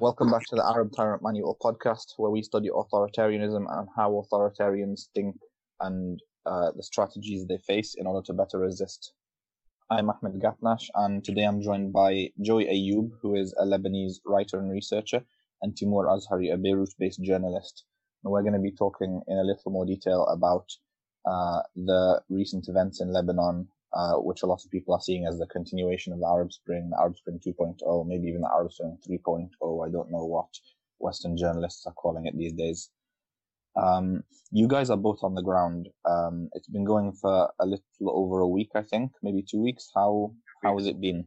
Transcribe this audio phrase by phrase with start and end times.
[0.00, 5.08] Welcome back to the Arab Tyrant Manual podcast, where we study authoritarianism and how authoritarians
[5.14, 5.36] think
[5.80, 9.12] and uh, the strategies they face in order to better resist.
[9.90, 14.58] I'm Ahmed Gatnash, and today I'm joined by Joey Ayoub, who is a Lebanese writer
[14.58, 15.24] and researcher,
[15.62, 17.84] and Timur Azhari, a Beirut based journalist.
[18.24, 20.66] And we're going to be talking in a little more detail about
[21.24, 25.38] uh, the recent events in Lebanon, uh, which a lot of people are seeing as
[25.38, 28.98] the continuation of the Arab Spring, the Arab Spring 2.0, maybe even the Arab Spring
[29.08, 29.86] 3.0.
[29.86, 30.48] I don't know what
[30.98, 32.90] Western journalists are calling it these days.
[33.76, 35.88] Um, you guys are both on the ground.
[36.04, 39.90] Um, it's been going for a little over a week, I think, maybe two weeks.
[39.94, 40.32] How
[40.62, 41.26] how has it been?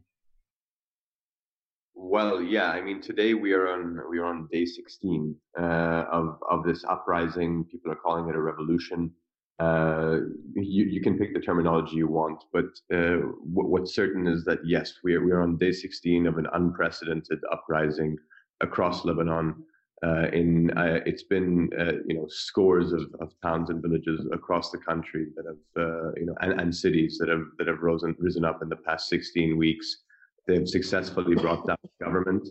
[1.94, 6.38] Well, yeah, I mean, today we are on we are on day 16 uh, of
[6.50, 7.64] of this uprising.
[7.70, 9.12] People are calling it a revolution.
[9.58, 10.20] Uh,
[10.54, 14.60] you you can pick the terminology you want, but uh, w- what's certain is that
[14.64, 18.16] yes, we are we are on day 16 of an unprecedented uprising
[18.60, 19.56] across Lebanon.
[20.06, 24.70] Uh, in uh, it's been uh, you know scores of, of towns and villages across
[24.70, 28.14] the country that have uh, you know and, and cities that have that have risen
[28.20, 30.02] risen up in the past 16 weeks.
[30.46, 32.48] They've successfully brought down government,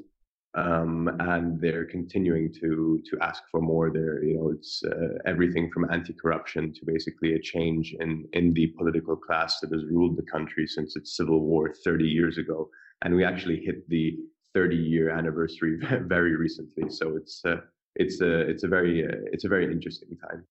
[0.56, 3.92] um, and they're continuing to to ask for more.
[3.92, 8.68] There, you know, it's uh, everything from anti-corruption to basically a change in in the
[8.78, 12.70] political class that has ruled the country since its civil war 30 years ago.
[13.04, 14.18] And we actually hit the
[14.54, 16.90] 30 year anniversary very recently.
[16.90, 17.58] So it's uh,
[17.96, 20.46] it's a it's a very uh, it's a very interesting time.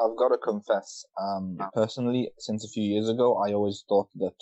[0.00, 4.34] I've got to confess, um, personally, since a few years ago, I always thought that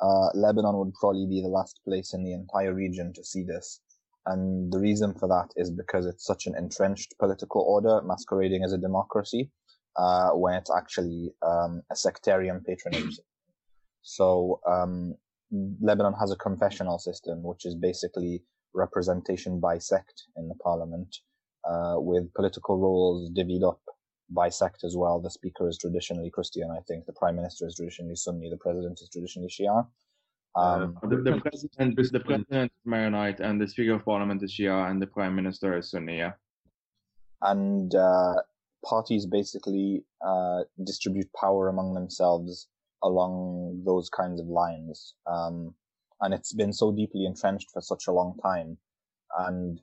[0.00, 3.80] uh, Lebanon would probably be the last place in the entire region to see this.
[4.26, 8.72] And the reason for that is because it's such an entrenched political order masquerading as
[8.72, 9.50] a democracy,
[9.96, 13.20] uh, when it's actually um, a sectarian patronage.
[14.02, 15.14] So um,
[15.80, 18.42] Lebanon has a confessional system, which is basically
[18.74, 21.14] representation by sect in the parliament,
[21.68, 23.80] uh, with political roles divvied up
[24.30, 25.20] by sect as well.
[25.20, 27.06] The speaker is traditionally Christian, I think.
[27.06, 28.50] The prime minister is traditionally Sunni.
[28.50, 29.86] The president is traditionally Shia.
[30.56, 34.52] Um, uh, the, the, president, the president is Maronite, and the speaker of parliament is
[34.52, 36.18] Shia, and the prime minister is Sunni.
[36.18, 36.32] Yeah.
[37.42, 38.34] And uh,
[38.84, 42.68] parties basically uh, distribute power among themselves
[43.02, 45.14] along those kinds of lines.
[45.26, 45.74] Um,
[46.20, 48.78] and it's been so deeply entrenched for such a long time.
[49.38, 49.80] And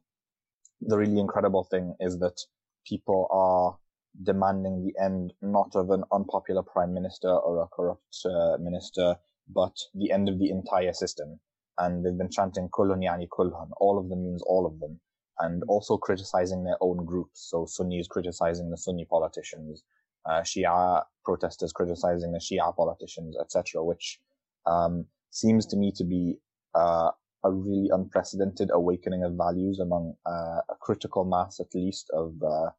[0.81, 2.39] the really incredible thing is that
[2.87, 3.77] people are
[4.23, 9.15] demanding the end not of an unpopular prime minister or a corrupt uh, minister,
[9.53, 11.39] but the end of the entire system.
[11.77, 13.69] And they've been chanting kulun yani kulhan.
[13.79, 14.99] All of them means all of them.
[15.39, 17.47] And also criticizing their own groups.
[17.49, 19.83] So Sunnis criticizing the Sunni politicians,
[20.29, 24.19] uh, Shia protesters criticizing the Shia politicians, etc., which
[24.65, 26.37] um, seems to me to be
[26.75, 27.09] uh,
[27.43, 32.69] a really unprecedented awakening of values among uh, a critical mass, at least, of uh,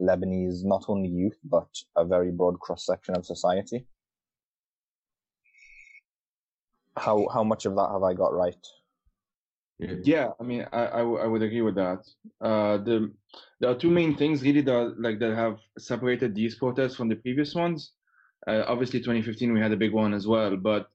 [0.00, 3.86] Lebanese, not only youth, but a very broad cross section of society.
[6.96, 8.66] How how much of that have I got right?
[9.78, 12.06] Yeah, I mean, I, I, I would agree with that.
[12.40, 13.12] Uh, the
[13.60, 17.16] there are two main things really that like that have separated these protests from the
[17.16, 17.92] previous ones.
[18.46, 20.88] Uh, obviously, 2015 we had a big one as well, but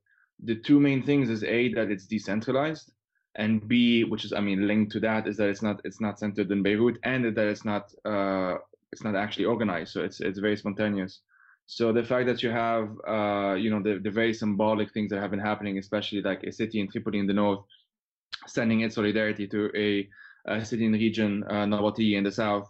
[0.43, 2.91] the two main things is a that it's decentralized,
[3.35, 6.17] and b which is I mean linked to that is that it's not it's not
[6.17, 8.55] centered in Beirut, and that it's not uh,
[8.91, 11.21] it's not actually organized, so it's it's very spontaneous.
[11.67, 15.21] So the fact that you have uh, you know the the very symbolic things that
[15.21, 17.63] have been happening, especially like a city in Tripoli in the north
[18.47, 20.09] sending its solidarity to a,
[20.45, 22.69] a city in the region, uh, in the south.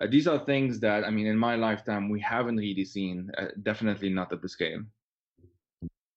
[0.00, 3.46] Uh, these are things that, I mean, in my lifetime, we haven't really seen, uh,
[3.62, 4.82] definitely not at the scale.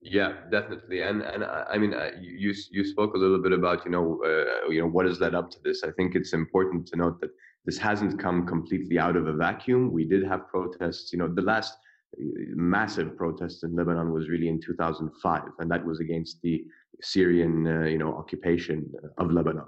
[0.04, 4.20] Yeah, definitely, and and I mean, you you spoke a little bit about you know
[4.26, 5.84] uh, you know what has led up to this.
[5.84, 7.30] I think it's important to note that
[7.66, 9.92] this hasn't come completely out of a vacuum.
[9.92, 11.14] We did have protests.
[11.14, 11.78] You know, the last
[12.18, 12.24] uh,
[12.56, 16.64] massive protest in Lebanon was really in 2005, and that was against the
[17.04, 19.68] Syrian, uh, you know, occupation of Lebanon.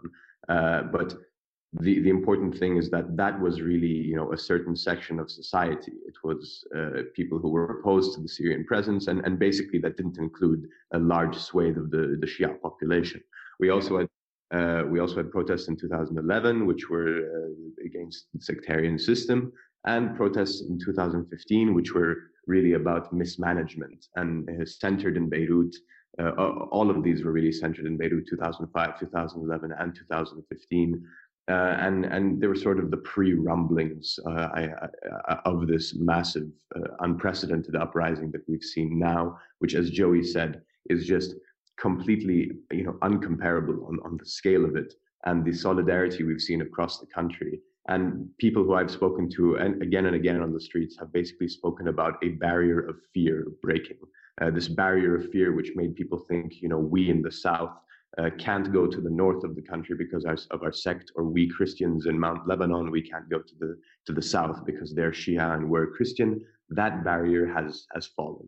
[0.49, 1.13] Uh, but
[1.79, 5.31] the, the important thing is that that was really, you know, a certain section of
[5.31, 5.93] society.
[6.07, 9.97] It was uh, people who were opposed to the Syrian presence, and, and basically that
[9.97, 13.21] didn't include a large swathe of the, the Shia population.
[13.59, 14.07] We also had
[14.53, 19.51] uh, we also had protests in 2011, which were uh, against the sectarian system,
[19.87, 25.73] and protests in 2015, which were really about mismanagement and centered in Beirut
[26.19, 26.31] uh,
[26.71, 31.03] all of these were really centered in Beirut 2005, 2011, and 2015.
[31.51, 34.69] Uh, and and they were sort of the pre-rumblings uh, I,
[35.27, 40.61] I, of this massive, uh, unprecedented uprising that we've seen now, which, as Joey said,
[40.89, 41.35] is just
[41.77, 44.93] completely you know uncomparable on, on the scale of it
[45.25, 47.59] and the solidarity we've seen across the country.
[47.89, 51.49] And people who I've spoken to, and again and again on the streets, have basically
[51.49, 53.97] spoken about a barrier of fear breaking.
[54.41, 57.77] Uh, this barrier of fear, which made people think, you know, we in the South
[58.17, 61.49] uh, can't go to the north of the country because of our sect, or we
[61.49, 65.55] Christians in Mount Lebanon, we can't go to the to the south because they're Shia
[65.55, 66.41] and we're Christian.
[66.69, 68.47] That barrier has has fallen.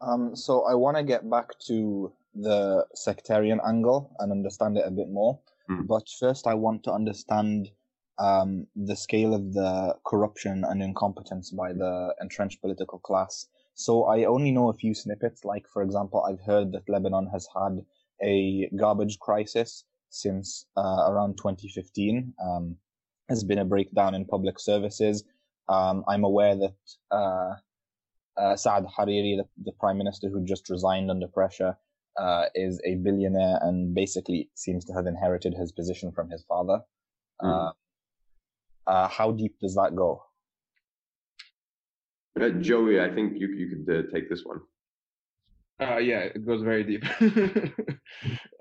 [0.00, 4.90] Um, so I want to get back to the sectarian angle and understand it a
[4.90, 5.38] bit more.
[5.68, 5.86] Mm.
[5.86, 7.70] But first, I want to understand
[8.18, 13.46] um, the scale of the corruption and incompetence by the entrenched political class.
[13.74, 15.44] So I only know a few snippets.
[15.44, 17.84] Like, for example, I've heard that Lebanon has had
[18.22, 22.34] a garbage crisis since uh, around 2015.
[22.44, 22.76] Um,
[23.30, 25.24] has been a breakdown in public services.
[25.68, 26.74] Um, I'm aware that
[27.12, 27.54] uh,
[28.36, 31.76] uh, Saad Hariri, the, the, prime minister who just resigned under pressure,
[32.18, 36.80] uh, is a billionaire and basically seems to have inherited his position from his father.
[37.40, 37.72] Mm.
[38.86, 40.22] Uh, how deep does that go?
[42.38, 44.60] Uh, Joey, I think you you could uh, take this one.
[45.80, 47.04] Uh, yeah, it goes very deep.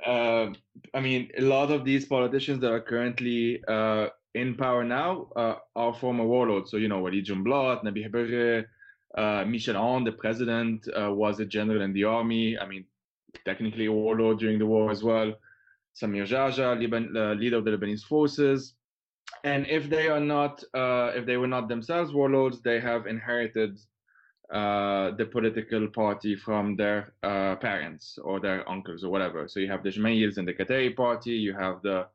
[0.06, 0.48] uh,
[0.94, 5.56] I mean, a lot of these politicians that are currently uh, in power now uh,
[5.75, 6.71] are former warlords.
[6.71, 8.66] So, you know, Walid Jumblat, Nabih Berri,
[9.18, 12.57] uh, Michel Aoun, the president, was a general in the army.
[12.57, 12.86] I mean,
[13.44, 15.33] technically a warlord during the war as well.
[16.01, 18.75] Samir Geagea, Liban, leader of the Lebanese forces.
[19.44, 23.80] And if they are not, uh, if they were not themselves warlords, they have inherited
[24.52, 29.48] uh, the political party from their uh, parents or their uncles or whatever.
[29.48, 32.08] So you have the Gemayels and the Kataeb party, you have the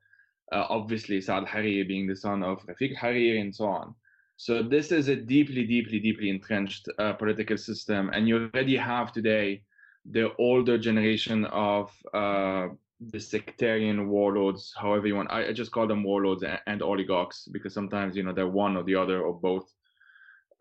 [0.53, 3.95] uh, obviously Saad Hariri being the son of Rafiq Hariri and so on.
[4.37, 9.13] So this is a deeply, deeply, deeply entrenched uh, political system, and you already have
[9.13, 9.63] today
[10.11, 12.69] the older generation of uh,
[13.01, 15.31] the sectarian warlords, however you want.
[15.31, 18.77] I, I just call them warlords and, and, oligarchs because sometimes you know they're one
[18.77, 19.73] or the other or both.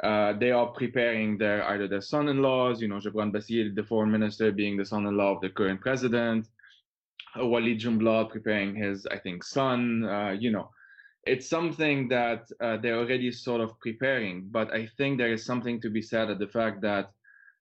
[0.04, 4.52] Uh, they are preparing their either their son-in-laws, you know, Gebran Bassil, the foreign minister,
[4.52, 6.48] being the son-in-law of the current president,
[7.38, 10.04] Walid Jumblat preparing his, I think, son.
[10.04, 10.70] Uh, you know,
[11.26, 14.48] it's something that uh, they're already sort of preparing.
[14.52, 17.12] But I think there is something to be said at the fact that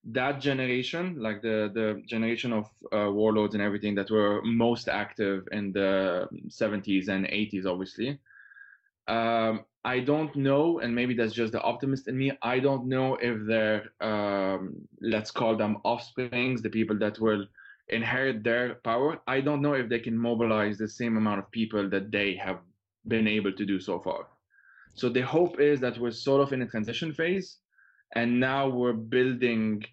[0.04, 5.46] that generation, like the the generation of uh, warlords and everything that were most active
[5.52, 8.18] in the 70s and 80s, obviously.
[9.06, 12.32] Um, I don't know, and maybe that's just the optimist in me.
[12.40, 17.46] I don't know if they're, um, let's call them offsprings, the people that will
[17.88, 19.20] inherit their power.
[19.26, 22.60] I don't know if they can mobilize the same amount of people that they have
[23.08, 24.28] been able to do so far.
[24.94, 27.58] So the hope is that we're sort of in a transition phase,
[28.14, 29.84] and now we're building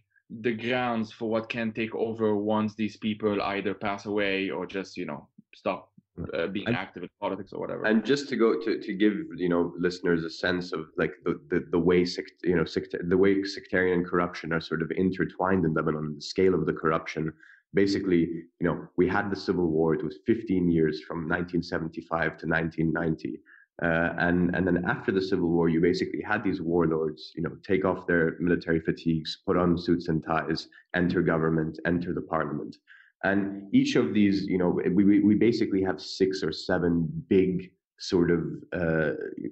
[0.42, 4.96] the grounds for what can take over once these people either pass away or just
[4.96, 5.92] you know stop
[6.34, 7.86] uh, being and, active in politics or whatever.
[7.86, 11.40] And just to go to, to give you know listeners a sense of like the
[11.50, 15.66] the, the way sect, you know sect, the way sectarian corruption are sort of intertwined
[15.66, 17.34] in Lebanon, the scale of the corruption
[17.74, 18.20] basically,
[18.60, 19.94] you know, we had the civil war.
[19.94, 23.40] It was 15 years from 1975 to 1990.
[23.82, 27.56] Uh, and and then after the civil war, you basically had these warlords, you know,
[27.66, 32.76] take off their military fatigues, put on suits and ties, enter government, enter the parliament,
[33.24, 38.32] and each of these, you know, we we basically have six or seven big sort
[38.32, 38.42] of
[38.74, 39.12] uh,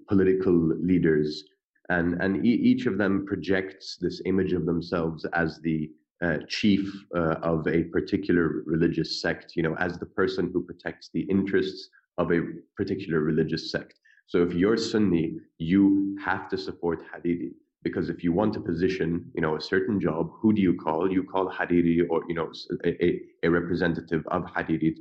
[0.09, 1.45] political leaders,
[1.89, 5.89] and and e- each of them projects this image of themselves as the
[6.21, 11.09] uh, chief uh, of a particular religious sect, you know, as the person who protects
[11.13, 12.41] the interests of a
[12.75, 13.99] particular religious sect.
[14.27, 17.51] So if you're Sunni, you have to support Hariri
[17.83, 21.09] because if you want a position, you know, a certain job, who do you call?
[21.09, 22.51] You call Hariri or you know
[22.83, 24.95] a, a representative of Hariri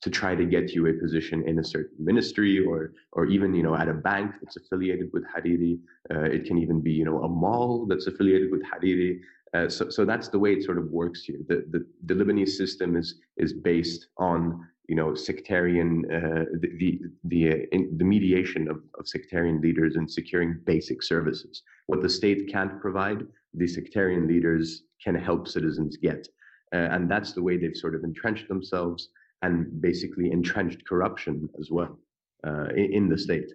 [0.00, 3.62] to try to get you a position in a certain ministry or or even you
[3.62, 5.78] know at a bank that's affiliated with Hariri.
[6.12, 9.18] Uh, it can even be you know a mall that's affiliated with Hariri.
[9.54, 11.38] Uh, so, so that's the way it sort of works here.
[11.48, 17.00] The, the, the Lebanese system is is based on you know sectarian uh, the the
[17.24, 21.62] the, uh, in, the mediation of, of sectarian leaders in securing basic services.
[21.86, 23.20] What the state can't provide,
[23.54, 26.26] the sectarian leaders can help citizens get,
[26.74, 29.10] uh, and that's the way they've sort of entrenched themselves
[29.42, 31.98] and basically entrenched corruption as well
[32.46, 33.50] uh, in, in the state.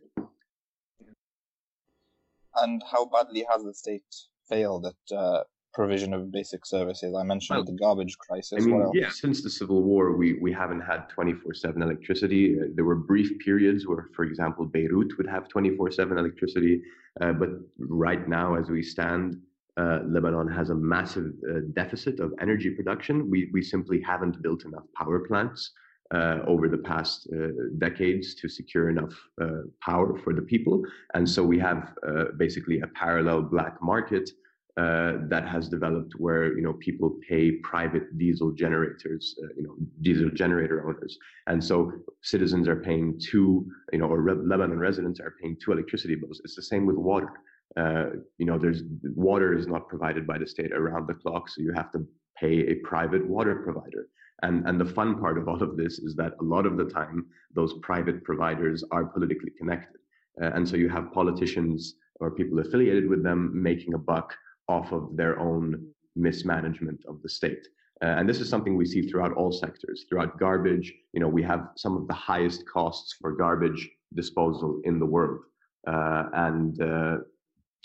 [2.55, 4.03] And how badly has the state
[4.47, 7.15] failed at uh, provision of basic services.
[7.15, 8.63] I mentioned well, the garbage crisis.
[8.63, 12.59] I mean, yeah, since the Civil War, we, we haven't had 24 7 electricity.
[12.59, 16.81] Uh, there were brief periods where, for example, Beirut would have 24 7 electricity.
[17.21, 19.39] Uh, but right now, as we stand,
[19.77, 23.29] uh, Lebanon has a massive uh, deficit of energy production.
[23.29, 25.71] We, we simply haven't built enough power plants.
[26.13, 27.47] uh, over the past uh,
[27.79, 30.83] decades to secure enough uh, power for the people.
[31.15, 34.29] And so we have uh, basically a parallel black market
[34.77, 39.75] uh, that has developed where you know people pay private diesel generators, uh, you know
[40.01, 45.19] diesel generator owners, and so citizens are paying two, you know, or Re- Lebanon residents
[45.19, 46.41] are paying two electricity bills.
[46.43, 47.29] It's the same with water.
[47.77, 48.05] Uh,
[48.37, 48.81] you know, there's
[49.15, 52.07] water is not provided by the state around the clock, so you have to
[52.39, 54.07] pay a private water provider.
[54.41, 56.85] And, and the fun part of all of this is that a lot of the
[56.85, 60.01] time, those private providers are politically connected.
[60.41, 64.33] Uh, and so you have politicians or people affiliated with them making a buck
[64.67, 67.67] off of their own mismanagement of the state.
[68.01, 70.05] Uh, and this is something we see throughout all sectors.
[70.10, 75.00] Throughout garbage, you know, we have some of the highest costs for garbage disposal in
[75.00, 75.41] the world,
[75.88, 77.17] uh, and, uh,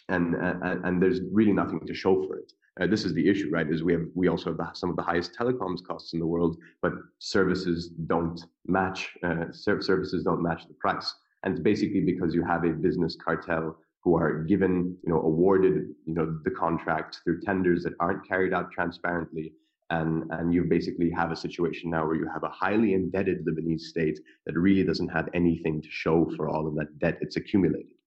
[0.09, 2.53] and and and there's really nothing to show for it.
[2.81, 3.71] Uh, this is the issue, right?
[3.71, 6.27] Is we have we also have the, some of the highest telecoms costs in the
[6.27, 9.11] world, but services don't match.
[9.23, 13.77] Uh, services don't match the price, and it's basically because you have a business cartel
[14.03, 18.55] who are given, you know, awarded, you know, the contract through tenders that aren't carried
[18.55, 19.53] out transparently.
[19.91, 23.81] And, and you basically have a situation now where you have a highly indebted Lebanese
[23.81, 27.98] state that really doesn't have anything to show for all of that debt it's accumulated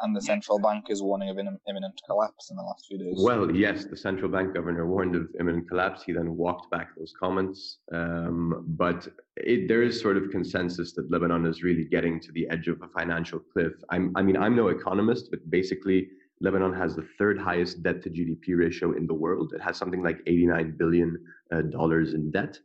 [0.00, 3.14] and the central bank is warning of imminent collapse in the last few days.
[3.18, 6.02] Well, yes, the central bank governor warned of imminent collapse.
[6.02, 7.78] He then walked back those comments.
[7.92, 12.46] Um, but it, there is sort of consensus that Lebanon is really getting to the
[12.50, 13.72] edge of a financial cliff.
[13.90, 16.08] I'm, I mean, I'm no economist, but basically,
[16.40, 19.52] Lebanon has the third highest debt to GDP ratio in the world.
[19.54, 21.16] It has something like 89 billion
[21.50, 22.58] uh, dollars in debt.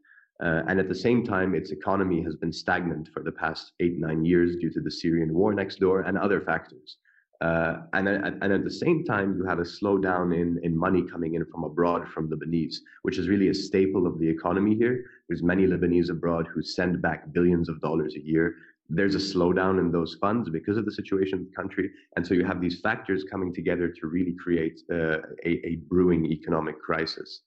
[0.43, 3.99] Uh, and at the same time, its economy has been stagnant for the past eight,
[3.99, 6.97] nine years due to the Syrian war next door and other factors.
[7.41, 11.33] Uh, and, and at the same time, you have a slowdown in, in money coming
[11.33, 15.05] in from abroad from Lebanese, which is really a staple of the economy here.
[15.27, 18.55] There's many Lebanese abroad who send back billions of dollars a year.
[18.89, 21.89] There's a slowdown in those funds because of the situation in the country.
[22.15, 26.25] And so you have these factors coming together to really create uh, a, a brewing
[26.25, 27.41] economic crisis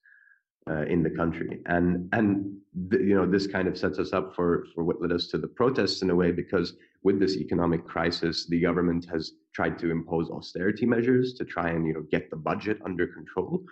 [0.68, 1.60] uh, in the country.
[1.66, 2.56] And and
[2.88, 5.38] the, you know this kind of sets us up for for what led us to
[5.38, 6.74] the protests in a way because
[7.04, 11.86] with this economic crisis, the government has tried to impose austerity measures to try and
[11.86, 13.62] you know get the budget under control.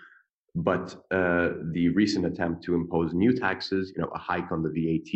[0.54, 4.68] But uh, the recent attempt to impose new taxes, you know, a hike on the
[4.68, 5.12] VAT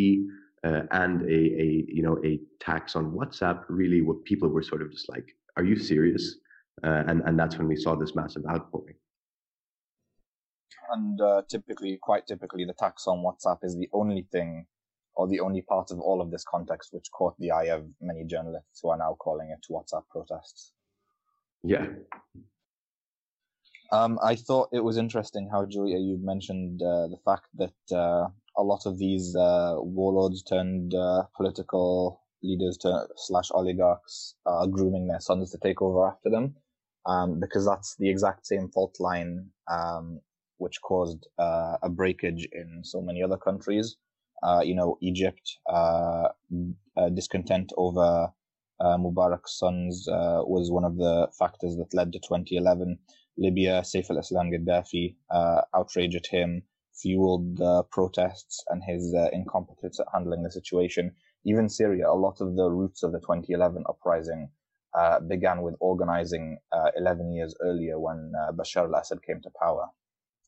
[0.67, 4.81] uh, and a, a you know a tax on WhatsApp, really, what people were sort
[4.81, 6.37] of just like, "Are you serious?"
[6.83, 8.95] Uh, and and that's when we saw this massive outpouring
[10.89, 14.65] and uh, typically, quite typically, the tax on WhatsApp is the only thing
[15.17, 18.23] or the only part of all of this context which caught the eye of many
[18.23, 20.71] journalists who are now calling it WhatsApp protests.
[21.63, 21.87] Yeah.
[23.91, 28.27] Um, I thought it was interesting how Joey you mentioned uh, the fact that uh,
[28.57, 35.07] a lot of these uh, warlords turned uh, political leaders to slash oligarchs are grooming
[35.07, 36.55] their sons to take over after them,
[37.07, 40.19] um, because that's the exact same fault line um,
[40.57, 43.95] which caused uh, a breakage in so many other countries.
[44.43, 46.29] Uh, you know, Egypt, uh,
[46.95, 48.31] uh discontent over
[48.81, 52.99] Mubarak's sons was one of the factors that led to 2011.
[53.37, 55.15] Libya, Saif al-Islam Gaddafi,
[55.75, 56.63] outrage at him
[56.93, 61.11] fueled the protests and his incompetence at handling the situation.
[61.45, 64.49] Even Syria, a lot of the roots of the 2011 uprising
[64.97, 69.87] uh, began with organizing uh, 11 years earlier when uh, Bashar al-Assad came to power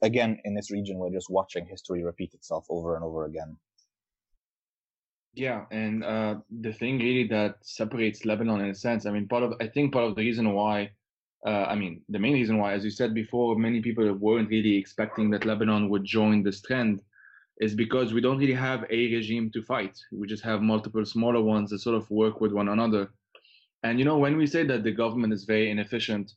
[0.01, 3.57] again, in this region, we're just watching history repeat itself over and over again.
[5.33, 9.43] Yeah, and uh, the thing really that separates Lebanon in a sense, I mean, part
[9.43, 10.91] of I think part of the reason why,
[11.45, 14.75] uh, I mean, the main reason why, as you said before, many people weren't really
[14.75, 17.01] expecting that Lebanon would join this trend,
[17.61, 19.97] is because we don't really have a regime to fight.
[20.11, 23.09] We just have multiple smaller ones that sort of work with one another.
[23.83, 26.33] And you know, when we say that the government is very inefficient,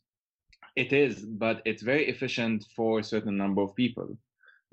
[0.77, 4.17] it is, but it's very efficient for a certain number of people.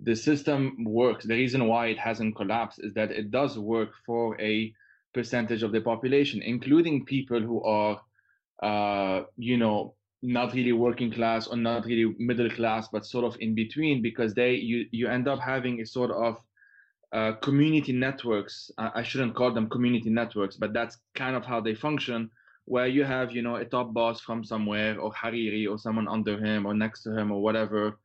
[0.04, 1.26] The system works.
[1.26, 4.74] The reason why it hasn't collapsed is that it does work for a
[5.14, 8.02] percentage of the population, including people who are,
[8.64, 13.38] uh, you know, not really working class or not really middle class, but sort of
[13.40, 16.38] in between, because they you you end up having a sort of
[17.12, 18.72] uh, community networks.
[18.78, 22.30] I, I shouldn't call them community networks, but that's kind of how they function
[22.66, 26.38] where you have you know a top boss from somewhere or hariri or someone under
[26.38, 27.98] him or next to him or whatever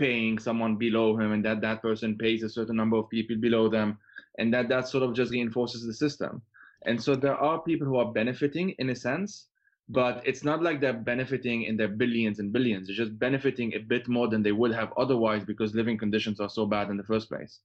[0.00, 3.68] paying someone below him and that that person pays a certain number of people below
[3.68, 3.98] them
[4.38, 6.42] and that that sort of just reinforces the system
[6.86, 9.48] and so there are people who are benefiting in a sense
[9.88, 13.78] but it's not like they're benefiting in their billions and billions they're just benefiting a
[13.94, 17.10] bit more than they would have otherwise because living conditions are so bad in the
[17.12, 17.60] first place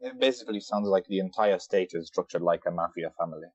[0.00, 3.48] It basically sounds like the entire state is structured like a mafia family.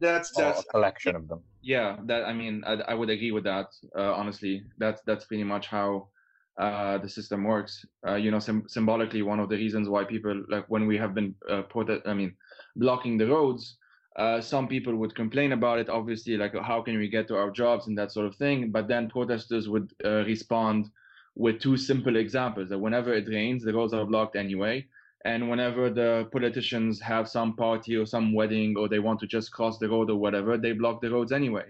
[0.00, 1.42] That's that's a collection of them.
[1.62, 3.66] Yeah, that I mean, I, I would agree with that.
[3.96, 6.08] Uh, honestly, that's that's pretty much how
[6.58, 7.84] uh, the system works.
[8.06, 11.14] Uh, you know, sim- symbolically, one of the reasons why people like when we have
[11.14, 12.34] been uh, prote- I mean,
[12.76, 13.76] blocking the roads.
[14.16, 17.52] Uh, some people would complain about it, obviously, like how can we get to our
[17.52, 18.72] jobs and that sort of thing.
[18.72, 20.90] But then protesters would uh, respond
[21.36, 24.86] with two simple examples: that whenever it rains, the roads are blocked anyway,
[25.24, 29.52] and whenever the politicians have some party or some wedding or they want to just
[29.52, 31.66] cross the road or whatever, they block the roads anyway.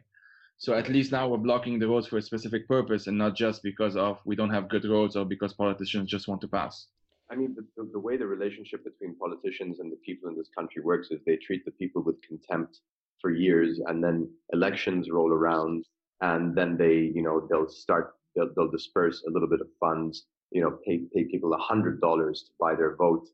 [0.60, 3.62] So at least now we're blocking the roads for a specific purpose and not just
[3.62, 6.88] because of we don't have good roads or because politicians just want to pass.
[7.30, 10.48] I mean, the, the, the way the relationship between politicians and the people in this
[10.56, 12.80] country works is they treat the people with contempt
[13.20, 15.84] for years and then elections roll around
[16.22, 20.26] and then they, you know, they'll start, they'll, they'll disperse a little bit of funds,
[20.50, 23.28] you know, pay, pay people a hundred dollars to buy their vote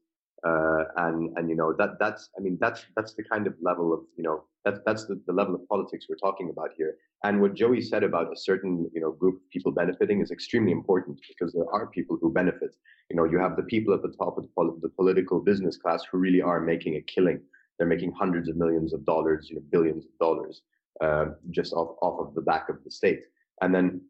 [0.47, 3.93] uh, and and you know that that's I mean that's that's the kind of level
[3.93, 6.97] of you know that's that's the, the level of politics we're talking about here.
[7.23, 10.73] And what Joey said about a certain you know group of people benefiting is extremely
[10.73, 12.77] important because there are people who benefit.
[13.11, 15.77] You know, you have the people at the top of the, pol- the political business
[15.77, 17.41] class who really are making a killing.
[17.79, 20.63] They're making hundreds of millions of dollars, you know, billions of dollars
[21.01, 23.23] uh, just off off of the back of the state.
[23.61, 24.00] And then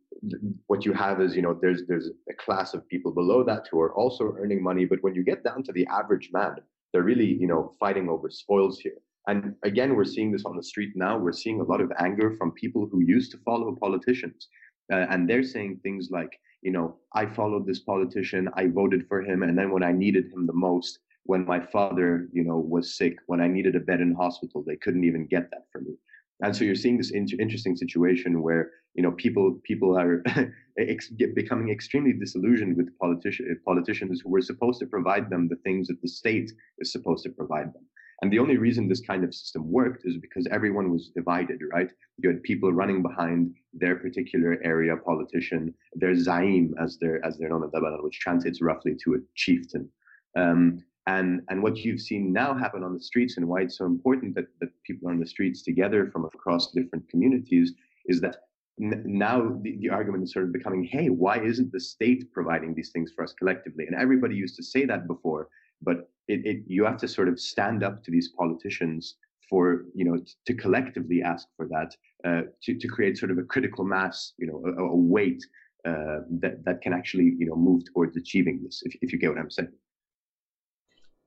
[0.67, 3.81] what you have is, you know, there's there's a class of people below that who
[3.81, 4.85] are also earning money.
[4.85, 6.57] But when you get down to the average man,
[6.93, 8.99] they're really, you know, fighting over spoils here.
[9.27, 11.19] And again, we're seeing this on the street now.
[11.19, 14.49] We're seeing a lot of anger from people who used to follow politicians.
[14.93, 19.23] Uh, and they're saying things like, you know, I followed this politician, I voted for
[19.23, 22.97] him, and then when I needed him the most, when my father, you know, was
[22.97, 25.95] sick, when I needed a bed in hospital, they couldn't even get that for me.
[26.43, 30.23] And so you're seeing this in- interesting situation where you know people people are
[30.79, 35.89] ex- becoming extremely disillusioned with politici- politicians who were supposed to provide them the things
[35.89, 37.87] that the state is supposed to provide them.
[38.23, 41.91] And the only reason this kind of system worked is because everyone was divided, right?
[42.19, 47.49] You had people running behind their particular area politician, their zaim, as they're as they're
[47.49, 49.89] known in Lebanon, which translates roughly to a chieftain.
[50.37, 53.85] Um, and, and what you've seen now happen on the streets and why it's so
[53.85, 57.73] important that, that people are on the streets together from across different communities
[58.07, 58.37] is that
[58.81, 62.75] n- now the, the argument is sort of becoming, hey, why isn't the state providing
[62.75, 63.87] these things for us collectively?
[63.87, 65.49] And everybody used to say that before,
[65.83, 69.17] but it, it you have to sort of stand up to these politicians
[69.51, 71.95] for you know t- to collectively ask for that
[72.27, 75.45] uh, to to create sort of a critical mass, you know, a, a weight
[75.87, 78.83] uh, that that can actually you know move towards achieving this.
[78.87, 79.69] If if you get what I'm saying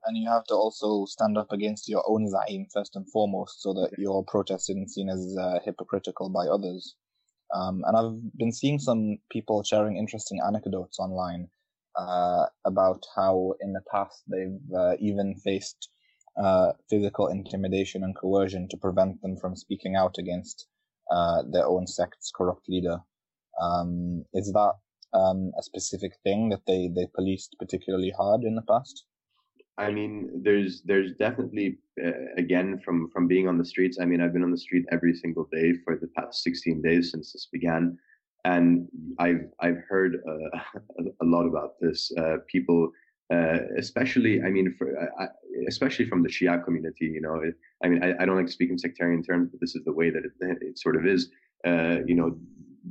[0.07, 3.73] and you have to also stand up against your own zaim first and foremost, so
[3.73, 6.95] that your protest isn't seen as uh, hypocritical by others.
[7.53, 11.47] Um, and I've been seeing some people sharing interesting anecdotes online
[11.95, 15.89] uh, about how in the past they've uh, even faced
[16.37, 20.67] uh, physical intimidation and coercion to prevent them from speaking out against
[21.09, 22.99] uh, their own sect's corrupt leader.
[23.59, 24.73] Um, is that
[25.13, 29.05] um, a specific thing that they, they policed particularly hard in the past?
[29.77, 33.99] I mean, there's there's definitely uh, again from from being on the streets.
[34.01, 37.11] I mean, I've been on the street every single day for the past 16 days
[37.11, 37.97] since this began,
[38.43, 38.87] and
[39.19, 40.59] I've I've heard uh,
[41.21, 42.11] a lot about this.
[42.17, 42.89] Uh, people,
[43.31, 44.91] uh, especially, I mean, for,
[45.67, 47.05] especially from the Shia community.
[47.05, 47.39] You know,
[47.83, 49.93] I mean, I, I, don't like to speak in sectarian terms, but this is the
[49.93, 51.29] way that it, it sort of is.
[51.65, 52.35] Uh, you know,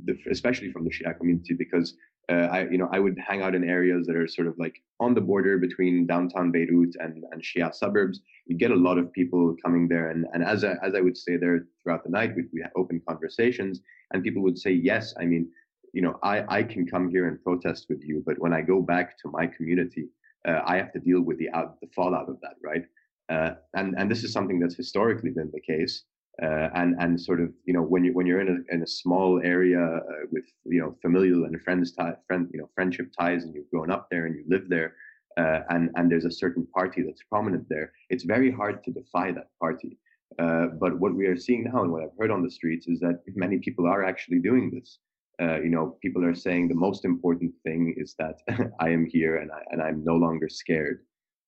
[0.05, 1.95] the, especially from the Shia community, because
[2.29, 4.81] uh, I, you know, I would hang out in areas that are sort of like
[4.99, 8.21] on the border between downtown Beirut and, and Shia suburbs.
[8.47, 10.09] You get a lot of people coming there.
[10.09, 12.71] And, and as, I, as I would stay there throughout the night, we, we had
[12.75, 13.79] open conversations
[14.11, 15.49] and people would say, yes, I mean,
[15.93, 18.81] you know, I, I can come here and protest with you, but when I go
[18.81, 20.09] back to my community,
[20.47, 22.85] uh, I have to deal with the out, the fallout of that, right?
[23.29, 26.03] Uh, and and this is something that's historically been the case
[26.43, 28.87] uh, and and sort of you know when you when you're in a in a
[28.87, 33.43] small area uh, with you know familial and friends tie, friend you know friendship ties
[33.43, 34.93] and you've grown up there and you live there
[35.37, 39.31] uh, and and there's a certain party that's prominent there it's very hard to defy
[39.31, 39.97] that party.
[40.39, 42.99] Uh, but what we are seeing now and what I've heard on the streets is
[42.99, 44.99] that many people are actually doing this.
[45.41, 48.41] Uh, you know people are saying the most important thing is that
[48.79, 50.99] I am here and I and I'm no longer scared.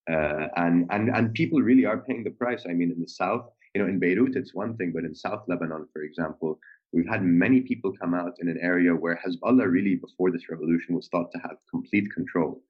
[0.09, 2.63] Uh, and and and people really are paying the price.
[2.67, 5.43] I mean in the south you know, in Beirut, it's one thing, but in South
[5.47, 6.59] Lebanon, for example,
[6.91, 10.95] we've had many people come out in an area where Hezbollah really, before this revolution,
[10.95, 12.61] was thought to have complete control.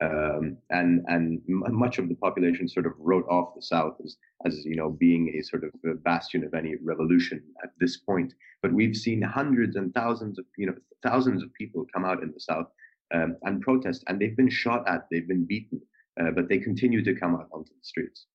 [0.00, 4.16] Um, and and much of the population sort of wrote off the South as,
[4.46, 8.32] as you know being a sort of a bastion of any revolution at this point.
[8.62, 12.30] But we've seen hundreds and thousands of you know thousands of people come out in
[12.30, 12.68] the South
[13.12, 15.80] um, and protest, and they've been shot at, they've been beaten.
[16.20, 18.26] uh, but they continue to come out onto the streets.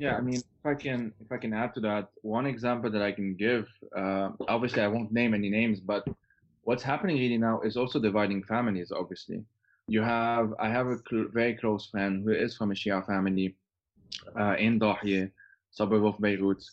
[0.00, 3.02] Yeah, I mean, if I can, if I can add to that, one example that
[3.02, 6.04] I can give, uh, obviously I won't name any names, but
[6.62, 8.90] what's happening really now is also dividing families.
[8.92, 9.44] Obviously,
[9.88, 13.56] you have, I have a cl- very close friend who is from a Shia family
[14.38, 15.30] uh, in Dahiya,
[15.70, 16.64] suburb of Beirut,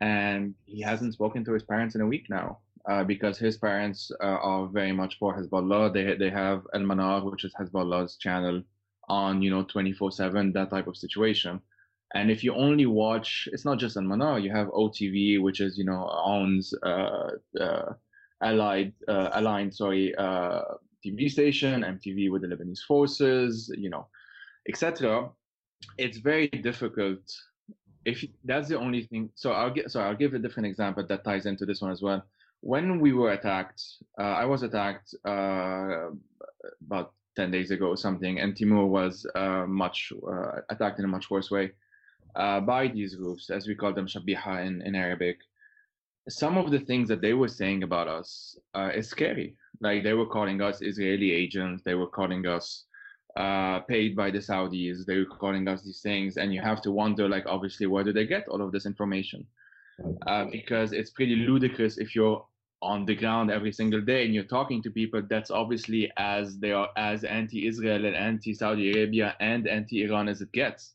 [0.00, 2.58] and he hasn't spoken to his parents in a week now.
[2.88, 5.92] Uh, because his parents uh, are very much for Hezbollah.
[5.92, 8.62] They they have Al Manar, which is Hezbollah's channel,
[9.08, 11.60] on you know 24/7, that type of situation.
[12.14, 14.38] And if you only watch, it's not just Al Manar.
[14.38, 17.92] You have OTV, which is you know owns uh, uh,
[18.42, 20.62] allied uh, aligned sorry uh,
[21.04, 24.06] TV station, MTV with the Lebanese forces, you know,
[24.68, 25.28] etc.
[25.98, 27.20] It's very difficult
[28.04, 29.30] if that's the only thing.
[29.34, 32.02] So I'll get so I'll give a different example that ties into this one as
[32.02, 32.24] well
[32.60, 33.82] when we were attacked,
[34.18, 36.10] uh, I was attacked uh,
[36.84, 41.08] about 10 days ago or something, and Timur was uh, much uh, attacked in a
[41.08, 41.72] much worse way
[42.36, 45.38] uh, by these groups, as we call them shabiha in, in Arabic.
[46.28, 49.56] Some of the things that they were saying about us uh, is scary.
[49.80, 52.84] Like they were calling us Israeli agents, they were calling us
[53.88, 57.28] paid by the Saudis, they were calling us these things, and you have to wonder,
[57.28, 59.46] like, obviously, where do they get all of this information?
[60.26, 62.44] uh, because it's pretty ludicrous if you're
[62.82, 66.72] on the ground every single day and you're talking to people that's obviously as they
[66.72, 70.92] are as anti-israel and anti-saudi arabia and anti-iran as it gets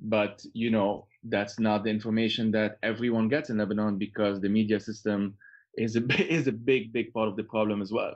[0.00, 4.78] but you know that's not the information that everyone gets in lebanon because the media
[4.80, 5.34] system
[5.76, 6.02] is a
[6.32, 8.14] is a big big part of the problem as well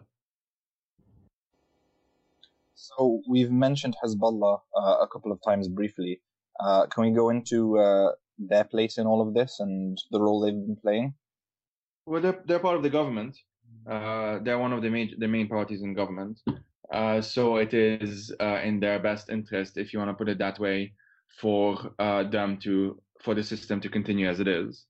[2.74, 6.20] so we've mentioned hezbollah uh, a couple of times briefly
[6.60, 10.40] uh, can we go into uh, their place in all of this and the role
[10.40, 11.14] they've been playing?
[12.06, 13.36] Well, they're, they're part of the government.
[13.88, 16.40] Uh, they're one of the main the main parties in government.
[16.92, 20.38] Uh, so it is uh, in their best interest, if you want to put it
[20.38, 20.92] that way,
[21.40, 24.84] for uh, them to for the system to continue as it is.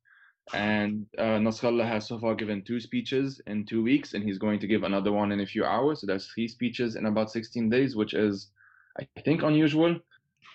[0.52, 4.60] And uh, Nasrallah has so far given two speeches in two weeks, and he's going
[4.60, 6.00] to give another one in a few hours.
[6.00, 8.50] So there's three speeches in about 16 days, which is,
[8.98, 9.98] I think, unusual.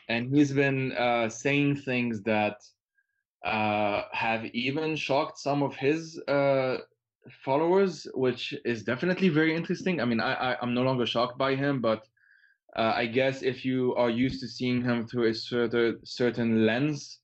[0.10, 2.58] And he's been uh, saying things that
[3.46, 6.78] uh, have even shocked some of his uh,
[7.44, 10.02] followers, which is definitely very interesting.
[10.02, 12.08] I mean, I, I am no longer shocked by him, but
[12.76, 17.20] uh, I guess if you are used to seeing him through a certain certain lens,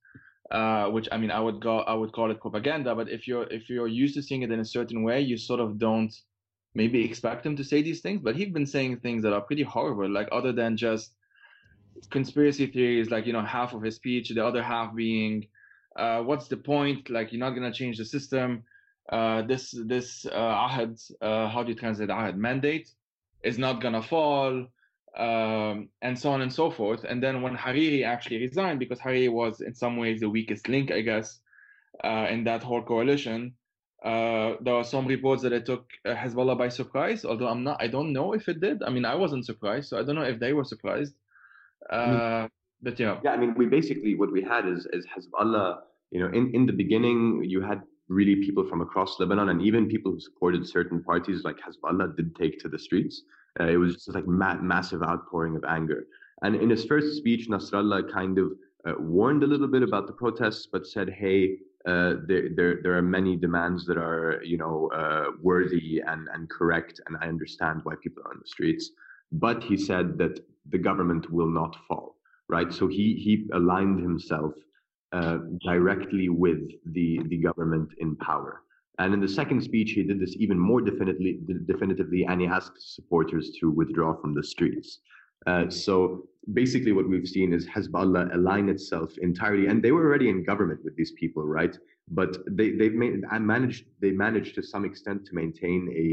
[0.51, 3.47] uh, which I mean, I would go I would call it propaganda, but if you're
[3.51, 6.13] if you're used to seeing it in a certain way, you sort of don't
[6.75, 8.21] maybe expect him to say these things.
[8.23, 11.13] But he's been saying things that are pretty horrible, like other than just
[12.11, 15.47] conspiracy theories, like you know, half of his speech, the other half being
[15.95, 17.09] uh, what's the point?
[17.09, 18.63] Like you're not gonna change the system.
[19.11, 22.37] Uh, this this uh, ahad, uh, how do you translate ahad?
[22.37, 22.89] Mandate
[23.43, 24.67] is not gonna fall,
[25.17, 27.03] um, and so on and so forth.
[27.03, 30.91] And then when Hariri actually resigned, because Hariri was in some ways the weakest link,
[30.91, 31.39] I guess,
[32.03, 33.53] uh, in that whole coalition.
[34.03, 37.25] Uh, there are some reports that it took uh, Hezbollah by surprise.
[37.25, 38.81] Although I'm not, I don't know if it did.
[38.81, 41.13] I mean, I wasn't surprised, so I don't know if they were surprised.
[41.89, 42.47] Uh,
[42.81, 43.19] but yeah.
[43.23, 45.79] Yeah, I mean, we basically what we had is is Hezbollah.
[46.11, 49.87] You know, in in the beginning, you had really people from across Lebanon, and even
[49.87, 53.23] people who supported certain parties like Hezbollah did take to the streets.
[53.59, 56.07] Uh, it was just like ma- massive outpouring of anger.
[56.41, 58.51] And in his first speech, Nasrallah kind of
[58.87, 62.97] uh, warned a little bit about the protests, but said, "Hey, uh, there, there, there
[62.97, 67.81] are many demands that are, you know, uh, worthy and, and correct, and I understand
[67.83, 68.91] why people are on the streets.
[69.31, 72.15] But he said that the government will not fall
[72.49, 72.73] right?
[72.73, 74.53] So he he aligned himself
[75.13, 78.63] uh, directly with the the government in power.
[78.99, 82.95] And in the second speech, he did this even more definitively, definitively, and he asked
[82.95, 84.99] supporters to withdraw from the streets.
[85.47, 90.27] Uh, so basically, what we've seen is Hezbollah align itself entirely, and they were already
[90.27, 91.77] in government with these people, right?
[92.09, 96.07] But they they've made, managed they managed to some extent to maintain a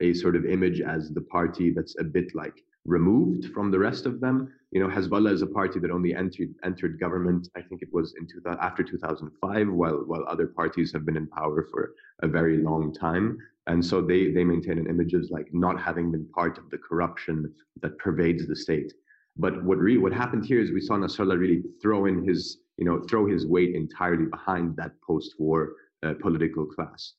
[0.00, 4.06] a sort of image as the party that's a bit like removed from the rest
[4.06, 4.52] of them.
[4.70, 7.48] You know, Hezbollah is a party that only entered entered government.
[7.56, 11.26] I think it was in two, after 2005, while while other parties have been in
[11.28, 13.38] power for a very long time.
[13.66, 16.78] And so they they maintain an image of like not having been part of the
[16.78, 18.92] corruption that pervades the state.
[19.36, 22.84] But what really what happened here is we saw Nasrallah really throw in his you
[22.84, 27.14] know throw his weight entirely behind that post-war uh, political class.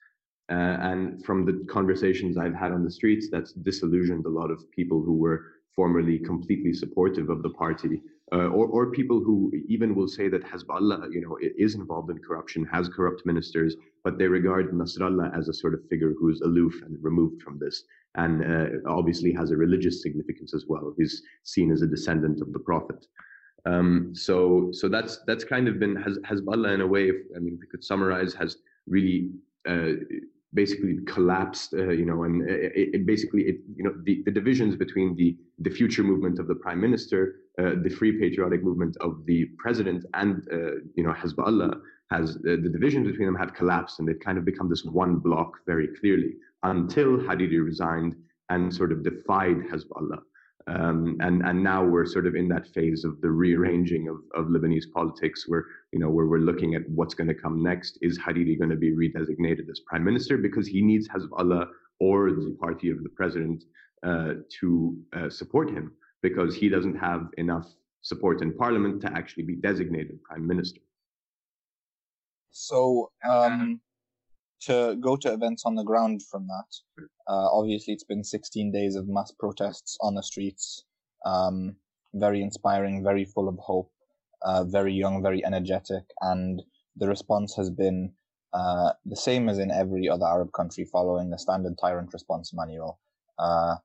[0.52, 4.60] Uh, and from the conversations I've had on the streets, that's disillusioned a lot of
[4.72, 5.46] people who were
[5.80, 7.96] formerly completely supportive of the party,
[8.36, 9.38] uh, or, or people who
[9.76, 13.72] even will say that Hezbollah, you know, is involved in corruption, has corrupt ministers,
[14.04, 17.56] but they regard Nasrallah as a sort of figure who is aloof and removed from
[17.63, 17.78] this.
[18.15, 20.94] and uh, obviously has a religious significance as well.
[20.98, 23.06] He's seen as a descendant of the Prophet.
[23.65, 25.96] Um, so, so that's that's kind of been
[26.30, 27.10] Hezbollah in a way.
[27.10, 29.30] If, I mean, if we could summarize, has really
[29.68, 29.92] uh,
[30.54, 31.74] basically collapsed.
[31.74, 35.38] Uh, you know, and it, it, basically, it you know, the, the divisions between the
[35.60, 40.06] the future movement of the prime minister, uh, the free patriotic movement of the president,
[40.14, 41.80] and uh, you know, Hezbollah
[42.12, 45.18] has uh, the divisions between them have collapsed, and they've kind of become this one
[45.18, 46.34] block very clearly
[46.64, 48.16] until Hariri resigned
[48.50, 50.20] and sort of defied Hezbollah.
[50.67, 54.52] Um, and and now we're sort of in that phase of the rearranging of, of
[54.52, 57.98] Lebanese politics, where you know where we're looking at what's going to come next.
[58.02, 61.67] Is Hariri going to be redesignated as prime minister because he needs Hezbollah
[62.00, 63.63] or the party of the president
[64.04, 67.67] uh, to uh, support him because he doesn't have enough
[68.02, 70.82] support in parliament to actually be designated prime minister.
[72.52, 73.80] So um,
[74.62, 77.04] to go to events on the ground from that.
[77.28, 80.84] Uh, obviously, it's been 16 days of mass protests on the streets.
[81.26, 81.76] Um,
[82.13, 83.91] very inspiring, very full of hope,
[84.41, 86.62] uh, very young, very energetic, and
[86.95, 88.12] the response has been
[88.54, 93.00] uh, the same as in every other Arab country, following the standard tyrant response manual.
[93.38, 93.76] Uh,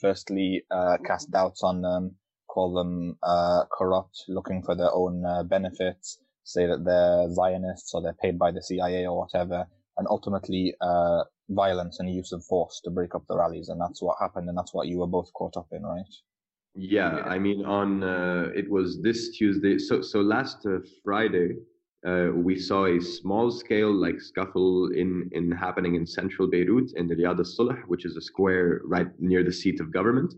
[0.00, 2.16] firstly, uh, cast doubts on them,
[2.48, 8.16] call them uh, corrupt, looking for their own benefits, say that they're Zionists or they're
[8.22, 9.66] paid by the CIA or whatever,
[9.96, 14.02] and ultimately uh, violence and use of force to break up the rallies, and that's
[14.02, 16.14] what happened, and that's what you were both caught up in, right?
[16.74, 19.78] Yeah, I mean, on uh, it was this Tuesday.
[19.78, 21.56] So, so last uh, Friday,
[22.04, 27.06] uh, we saw a small scale like scuffle in in happening in central Beirut in
[27.06, 30.34] the Riyad al-Sulh, which is a square right near the seat of government.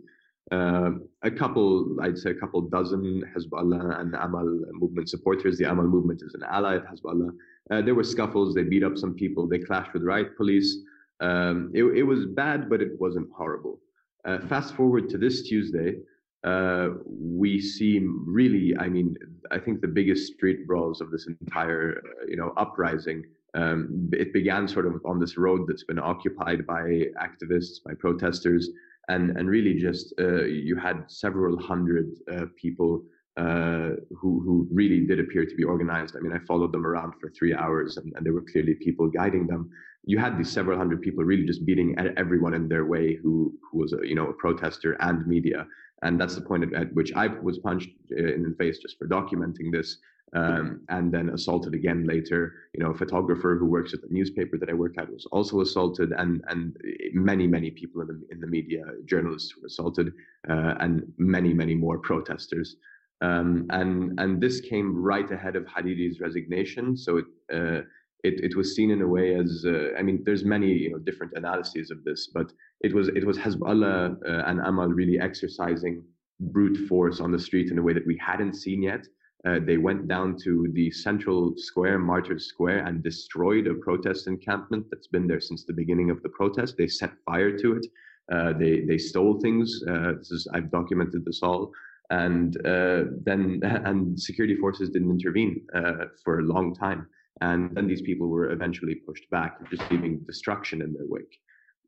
[0.52, 0.90] Uh,
[1.22, 5.58] a couple, I'd say a couple dozen Hezbollah and Amal movement supporters.
[5.58, 7.30] The Amal movement is an ally of Hezbollah.
[7.70, 8.54] Uh, there were scuffles.
[8.54, 9.48] They beat up some people.
[9.48, 10.78] They clashed with riot police.
[11.20, 13.80] Um, it, it, was bad, but it wasn't horrible.
[14.24, 15.96] Uh, fast forward to this Tuesday,
[16.44, 19.16] uh, we see really, I mean,
[19.50, 23.24] I think the biggest street brawls of this entire, uh, you know, uprising.
[23.54, 28.68] Um, it began sort of on this road that's been occupied by activists, by protesters,
[29.08, 33.02] and and really just uh, you had several hundred uh, people
[33.36, 36.16] uh, who who really did appear to be organized.
[36.16, 39.08] I mean, I followed them around for three hours, and, and there were clearly people
[39.08, 39.70] guiding them.
[40.04, 43.78] You had these several hundred people really just beating everyone in their way who who
[43.78, 45.66] was a, you know a protester and media,
[46.02, 48.98] and that's the point at, at which I was punched uh, in the face just
[48.98, 49.98] for documenting this.
[50.32, 52.52] Um, and then assaulted again later.
[52.74, 55.60] You know, a photographer who works at the newspaper that I work at was also
[55.60, 56.76] assaulted, and and
[57.12, 60.12] many many people in the in the media, journalists were assaulted,
[60.50, 62.76] uh, and many many more protesters.
[63.22, 67.80] Um, and and this came right ahead of Hariri's resignation, so it uh,
[68.24, 70.98] it, it was seen in a way as uh, I mean, there's many you know
[70.98, 76.04] different analyses of this, but it was it was Hezbollah uh, and Amal really exercising
[76.40, 79.06] brute force on the street in a way that we hadn't seen yet.
[79.46, 84.86] Uh, they went down to the central square, Martyrs Square, and destroyed a protest encampment
[84.90, 86.76] that's been there since the beginning of the protest.
[86.76, 87.86] They set fire to it.
[88.32, 89.82] Uh, they they stole things.
[89.88, 91.72] Uh, this is I've documented this all
[92.10, 97.06] and uh, then and security forces didn't intervene uh, for a long time
[97.40, 101.38] and then these people were eventually pushed back just leaving destruction in their wake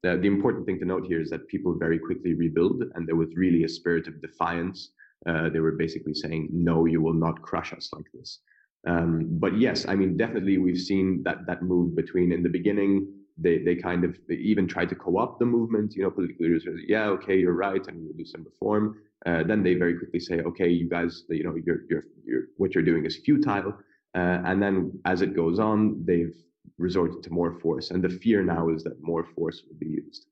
[0.02, 3.16] the, the important thing to note here is that people very quickly rebuild and there
[3.16, 4.90] was really a spirit of defiance
[5.26, 8.40] uh, they were basically saying no you will not crush us like this
[8.86, 13.06] um, but yes i mean definitely we've seen that that move between in the beginning
[13.40, 16.64] they, they kind of they even tried to co-opt the movement you know political leaders
[16.66, 20.20] were yeah okay you're right and we'll do some reform uh, then they very quickly
[20.20, 23.74] say, okay, you guys, you know, you're, you're, you're, what you're doing is futile.
[24.14, 26.34] Uh, and then as it goes on, they've
[26.78, 27.90] resorted to more force.
[27.90, 30.26] And the fear now is that more force will be used.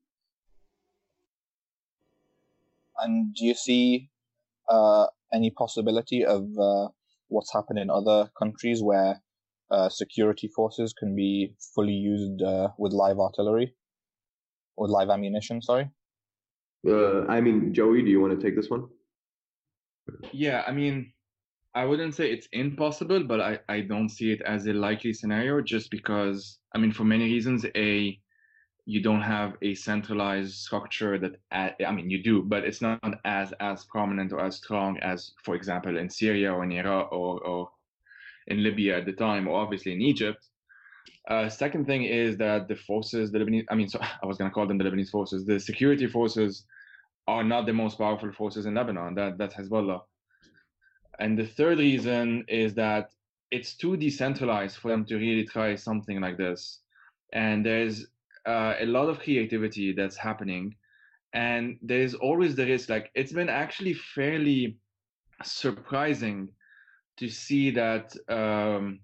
[2.98, 4.08] And do you see
[4.68, 6.88] uh, any possibility of uh,
[7.28, 9.20] what's happened in other countries where
[9.70, 13.74] uh, security forces can be fully used uh, with live artillery?
[14.76, 15.90] With live ammunition, sorry?
[16.86, 18.86] Uh, I mean, Joey, do you want to take this one?
[20.32, 21.12] Yeah, I mean,
[21.74, 25.60] I wouldn't say it's impossible, but I, I don't see it as a likely scenario
[25.60, 27.66] just because, I mean, for many reasons.
[27.74, 28.18] A,
[28.88, 33.52] you don't have a centralized structure that, I mean, you do, but it's not as
[33.58, 37.70] as prominent or as strong as, for example, in Syria or in Iraq or, or
[38.46, 40.46] in Libya at the time, or obviously in Egypt.
[41.28, 44.50] Uh, second thing is that the forces, the Lebanese, I mean, so I was going
[44.50, 46.64] to call them the Lebanese forces, the security forces
[47.26, 49.16] are not the most powerful forces in Lebanon.
[49.16, 50.00] That that's Hezbollah.
[51.18, 53.10] And the third reason is that
[53.50, 56.80] it's too decentralized for them to really try something like this.
[57.32, 58.06] And there's
[58.46, 60.76] uh, a lot of creativity that's happening.
[61.34, 62.88] and there is always the risk.
[62.88, 64.78] Like it's been actually fairly
[65.44, 66.50] surprising
[67.18, 68.16] to see that.
[68.28, 69.00] Um,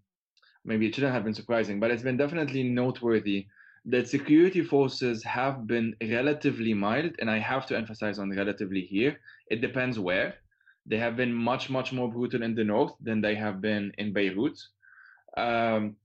[0.64, 3.46] maybe it shouldn't have been surprising, but it's been definitely noteworthy
[3.86, 9.20] that security forces have been relatively mild, and I have to emphasize on relatively here.
[9.48, 10.34] It depends where.
[10.86, 14.12] They have been much, much more brutal in the north than they have been in
[14.12, 14.58] Beirut.
[15.36, 15.96] Um,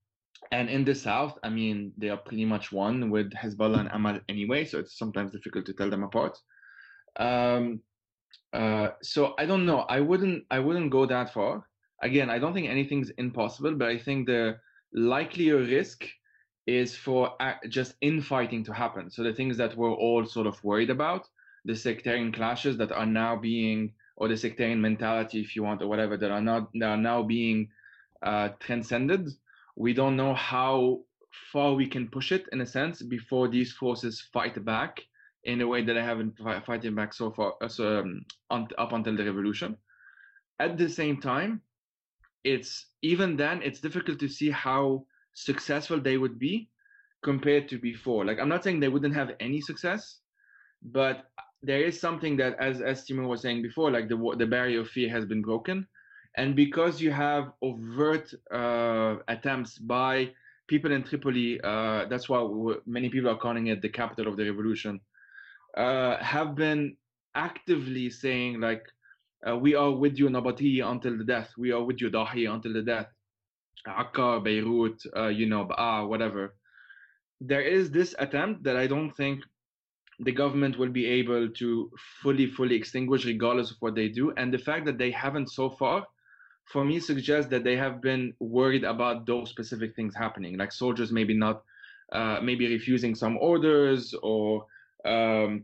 [0.52, 4.20] and in the south, I mean, they are pretty much one with Hezbollah and Amal
[4.30, 6.38] anyway, so it's sometimes difficult to tell them apart.
[7.18, 7.82] Um,
[8.54, 9.80] uh, so I don't know.
[9.80, 10.46] I wouldn't.
[10.50, 11.68] I wouldn't go that far.
[12.02, 14.60] Again, I don't think anything's impossible, but I think the
[14.94, 16.08] likelier risk
[16.68, 17.34] is for
[17.70, 19.10] just infighting to happen.
[19.10, 21.28] So the things that we're all sort of worried about,
[21.66, 25.88] the sectarian clashes that are now being, or the sectarian mentality, if you want, or
[25.88, 27.70] whatever, that are not that are now being
[28.22, 29.30] uh, transcended
[29.78, 31.00] we don't know how
[31.52, 35.00] far we can push it in a sense before these forces fight back
[35.44, 39.16] in a way that they haven't fighting back so far uh, so, um, up until
[39.16, 39.78] the revolution.
[40.60, 41.62] At the same time
[42.44, 46.70] it's even then it's difficult to see how successful they would be
[47.24, 48.26] compared to before.
[48.26, 50.20] Like i'm not saying they wouldn't have any success
[50.82, 51.26] but
[51.62, 54.90] there is something that as as Timur was saying before like the the barrier of
[54.90, 55.88] fear has been broken
[56.38, 60.30] and because you have overt uh, attempts by
[60.68, 62.46] people in Tripoli, uh, that's why
[62.86, 65.00] many people are calling it the capital of the revolution,
[65.76, 66.96] uh, have been
[67.34, 68.84] actively saying like,
[69.48, 71.52] uh, we are with you Nabatieh until the death.
[71.58, 73.08] We are with you Dahi until the death.
[73.88, 75.64] Akkar, Beirut, uh, you know,
[76.08, 76.56] whatever.
[77.40, 79.42] There is this attempt that I don't think
[80.20, 84.34] the government will be able to fully, fully extinguish regardless of what they do.
[84.38, 86.06] And the fact that they haven't so far
[86.68, 91.12] for me suggests that they have been worried about those specific things happening, like soldiers
[91.12, 91.64] maybe not,
[92.12, 94.66] uh, maybe refusing some orders or
[95.06, 95.64] um,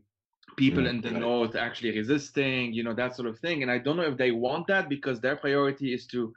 [0.56, 3.64] people in the north actually resisting, you know, that sort of thing.
[3.64, 6.34] And I don't know if they want that because their priority is to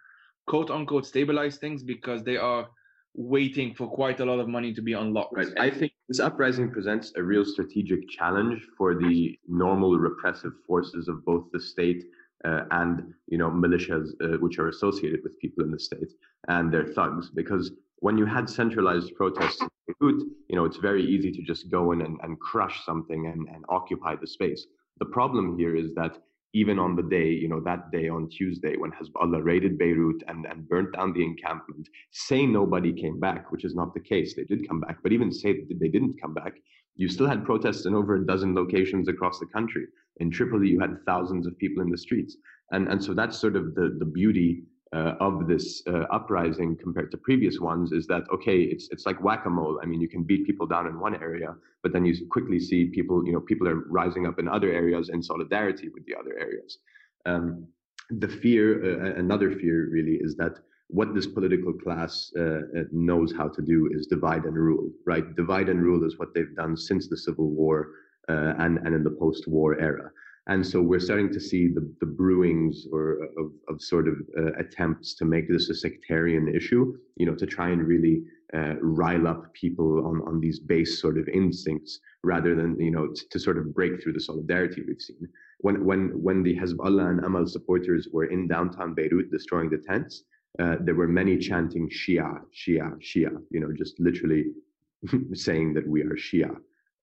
[0.46, 2.68] quote unquote stabilize things because they are
[3.14, 5.37] waiting for quite a lot of money to be unlocked.
[5.37, 5.48] Right.
[5.59, 11.24] I think this uprising presents a real strategic challenge for the normal repressive forces of
[11.24, 12.05] both the state
[12.44, 16.12] uh, and you know militias uh, which are associated with people in the state
[16.49, 19.68] and their thugs because when you had centralized protests in
[20.01, 23.49] Beirut, you know it's very easy to just go in and, and crush something and,
[23.49, 24.66] and occupy the space
[24.99, 26.18] the problem here is that
[26.55, 30.46] even on the day, you know, that day on Tuesday when Hezbollah raided Beirut and,
[30.46, 34.35] and burnt down the encampment, say nobody came back, which is not the case.
[34.35, 36.55] They did come back, but even say that they didn't come back,
[36.96, 39.87] you still had protests in over a dozen locations across the country.
[40.18, 42.37] In Tripoli, you had thousands of people in the streets.
[42.72, 47.11] And, and so that's sort of the, the beauty uh, of this uh, uprising compared
[47.11, 50.46] to previous ones is that okay it's it's like whack-a-mole i mean you can beat
[50.46, 53.80] people down in one area but then you quickly see people you know people are
[53.90, 56.78] rising up in other areas in solidarity with the other areas
[57.26, 57.66] um,
[58.11, 62.61] the fear uh, another fear really is that what this political class uh, uh,
[62.92, 66.55] knows how to do is divide and rule right divide and rule is what they've
[66.55, 67.90] done since the civil war
[68.29, 70.11] uh, and and in the post-war era
[70.49, 74.53] and so we're starting to see the, the brewings or of, of sort of uh,
[74.59, 78.22] attempts to make this a sectarian issue, you know, to try and really
[78.55, 83.12] uh, rile up people on, on these base sort of instincts rather than, you know,
[83.31, 85.29] to sort of break through the solidarity we've seen.
[85.59, 90.22] When, when, when the Hezbollah and Amal supporters were in downtown Beirut destroying the tents,
[90.59, 94.47] uh, there were many chanting Shia, Shia, Shia, you know, just literally
[95.35, 96.57] saying that we are Shia.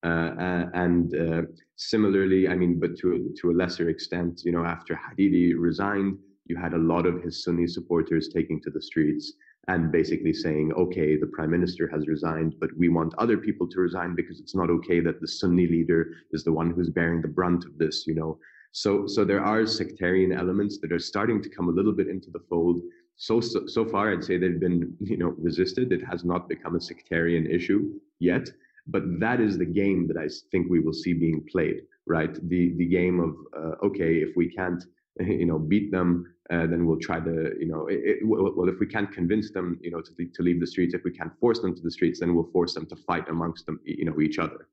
[0.04, 1.42] Uh, uh, and uh,
[1.78, 6.58] similarly, I mean, but to to a lesser extent, you know, after Hariri resigned, you
[6.58, 9.34] had a lot of his Sunni supporters taking to the streets
[9.70, 13.80] and basically saying, okay, the prime minister has resigned, but we want other people to
[13.80, 17.30] resign because it's not okay that the Sunni leader is the one who's bearing the
[17.30, 18.38] brunt of this, you know.
[18.74, 22.30] So, so there are sectarian elements that are starting to come a little bit into
[22.32, 22.82] the fold.
[23.16, 25.92] So, so, far, I'd say they've been, you know, resisted.
[25.92, 28.50] It has not become a sectarian issue yet.
[28.88, 32.34] But that is the game that I think we will see being played, right?
[32.50, 34.84] The the game of uh, okay, if we can't
[35.20, 38.80] you know beat them, uh, then we'll try to you know it, it, well if
[38.80, 41.60] we can't convince them you know to to leave the streets, if we can't force
[41.60, 44.40] them to the streets, then we'll force them to fight amongst them you know each
[44.40, 44.68] other.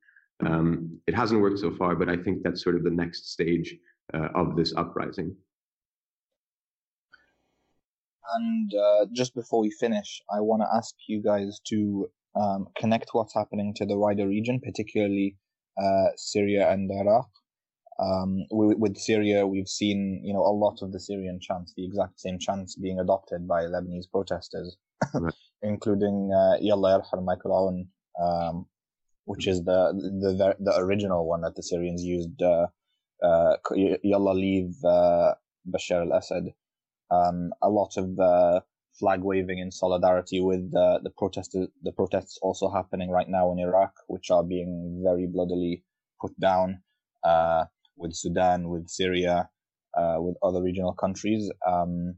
[0.45, 3.77] Um, it hasn't worked so far, but I think that's sort of the next stage
[4.13, 5.35] uh, of this uprising.
[8.35, 13.09] And uh, just before we finish, I want to ask you guys to um, connect
[13.13, 15.37] what's happening to the wider region, particularly
[15.81, 17.29] uh, Syria and Iraq.
[17.99, 21.85] Um, we, with Syria, we've seen you know a lot of the Syrian chants, the
[21.85, 24.77] exact same chants being adopted by Lebanese protesters,
[25.13, 25.33] right.
[25.61, 27.87] including uh, Yalla Yarham Michel Aoun,
[28.19, 28.65] um,
[29.25, 32.41] which is the the the original one that the Syrians used.
[32.41, 32.67] Uh,
[33.23, 35.35] uh, Yalla leave uh,
[35.69, 36.53] Bashar al-Assad.
[37.11, 38.61] Um, a lot of uh,
[38.97, 43.59] flag waving in solidarity with uh, the protest the protests also happening right now in
[43.59, 45.83] Iraq, which are being very bloodily
[46.19, 46.81] put down
[47.23, 47.65] uh,
[47.97, 49.49] with Sudan, with Syria,
[49.97, 52.15] uh, with other regional countries, um,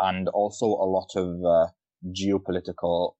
[0.00, 1.66] and also a lot of uh,
[2.12, 3.14] geopolitical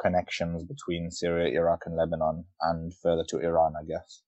[0.00, 4.22] connections between Syria, Iraq, and Lebanon, and further to Iran, I guess.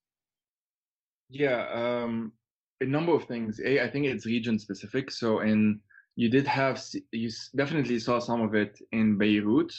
[1.29, 2.33] Yeah, um,
[2.81, 3.61] a number of things.
[3.65, 5.11] A, I think it's region specific.
[5.11, 5.81] So in
[6.17, 6.83] you did have
[7.13, 9.73] you definitely saw some of it in Beirut.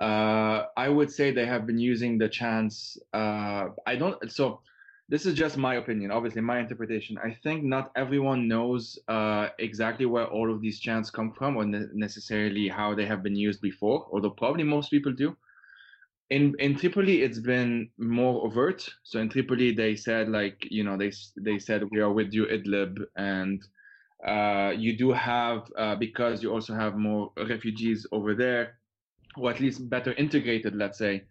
[0.00, 2.96] Uh, I would say they have been using the chance.
[3.12, 4.30] Uh, I don't.
[4.32, 4.60] So
[5.08, 7.18] this is just my opinion, obviously my interpretation.
[7.18, 11.64] I think not everyone knows uh, exactly where all of these chants come from or
[11.66, 15.36] ne- necessarily how they have been used before, although probably most people do.
[16.30, 18.88] In in Tripoli, it's been more overt.
[19.02, 22.46] So in Tripoli, they said like you know they they said we are with you
[22.46, 23.62] Idlib, and
[24.26, 28.78] uh, you do have uh, because you also have more refugees over there,
[29.36, 31.24] or at least better integrated, let's say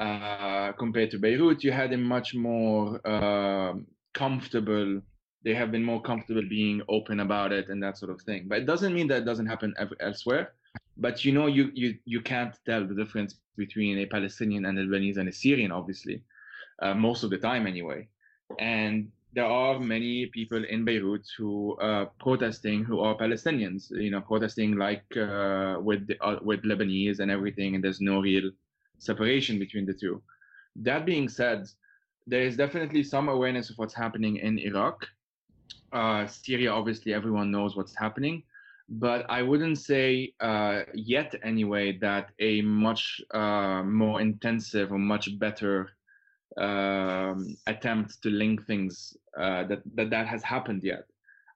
[0.00, 3.74] uh, compared to Beirut, you had a much more uh,
[4.14, 5.00] comfortable.
[5.44, 8.46] They have been more comfortable being open about it and that sort of thing.
[8.48, 10.52] But it doesn't mean that it doesn't happen elsewhere.
[10.96, 14.84] But you know, you you you can't tell the difference between a Palestinian and a
[14.84, 16.22] Lebanese and a Syrian, obviously,
[16.82, 18.08] uh, most of the time anyway.
[18.58, 24.10] And there are many people in Beirut who are uh, protesting who are Palestinians, you
[24.10, 28.50] know, protesting like uh, with the, uh, with Lebanese and everything, and there's no real
[28.98, 30.20] separation between the two.
[30.76, 31.68] That being said,
[32.26, 35.06] there is definitely some awareness of what's happening in Iraq.
[35.92, 38.42] Uh, Syria, obviously, everyone knows what's happening,
[38.88, 45.38] but I wouldn't say uh, yet, anyway, that a much uh, more intensive or much
[45.38, 45.90] better
[46.58, 51.04] um, attempt to link things uh, that, that that has happened yet.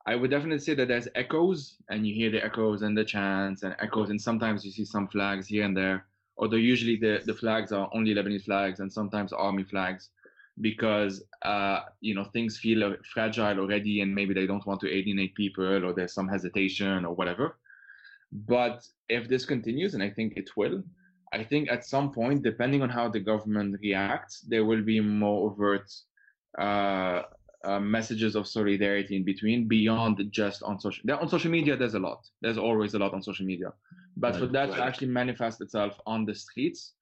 [0.06, 3.62] I would definitely say that there's echoes, and you hear the echoes and the chants
[3.62, 6.04] and echoes, and sometimes you see some flags here and there
[6.36, 10.10] although usually the, the flags are only Lebanese flags and sometimes army flags
[10.60, 15.34] because uh, you know things feel fragile already and maybe they don't want to alienate
[15.34, 17.56] people or there's some hesitation or whatever.
[18.32, 20.82] But if this continues, and I think it will,
[21.34, 25.50] I think at some point, depending on how the government reacts, there will be more
[25.50, 25.88] overt
[26.58, 27.22] uh,
[27.64, 31.98] uh, messages of solidarity in between beyond just on social on social media there's a
[32.08, 32.20] lot.
[32.42, 33.70] There's always a lot on social media.
[34.16, 34.76] But right, for that right.
[34.76, 36.92] to actually manifest itself on the streets